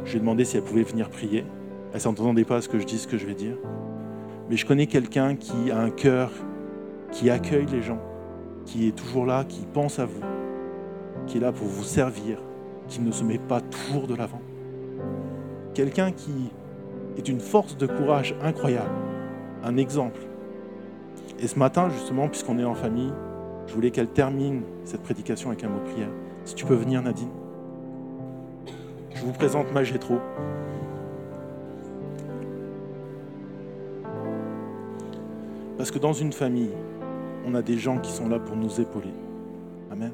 [0.06, 1.46] Je lui ai demandé si elle pouvait venir prier.
[1.90, 3.56] Elle ne s'entendait pas à ce que je dis, ce que je vais dire.
[4.50, 6.32] Mais je connais quelqu'un qui a un cœur
[7.12, 8.02] qui accueille les gens,
[8.66, 10.22] qui est toujours là, qui pense à vous,
[11.28, 12.40] qui est là pour vous servir,
[12.88, 14.42] qui ne se met pas toujours de l'avant.
[15.74, 16.52] Quelqu'un qui
[17.18, 18.90] est une force de courage incroyable,
[19.64, 20.20] un exemple.
[21.40, 23.14] Et ce matin, justement, puisqu'on est en famille,
[23.70, 26.10] je voulais qu'elle termine cette prédication avec un mot de prière.
[26.44, 27.30] Si tu peux venir, Nadine.
[29.14, 30.18] Je vous présente ma Gétro.
[35.78, 36.72] Parce que dans une famille,
[37.46, 39.14] on a des gens qui sont là pour nous épauler.
[39.92, 40.12] Amen.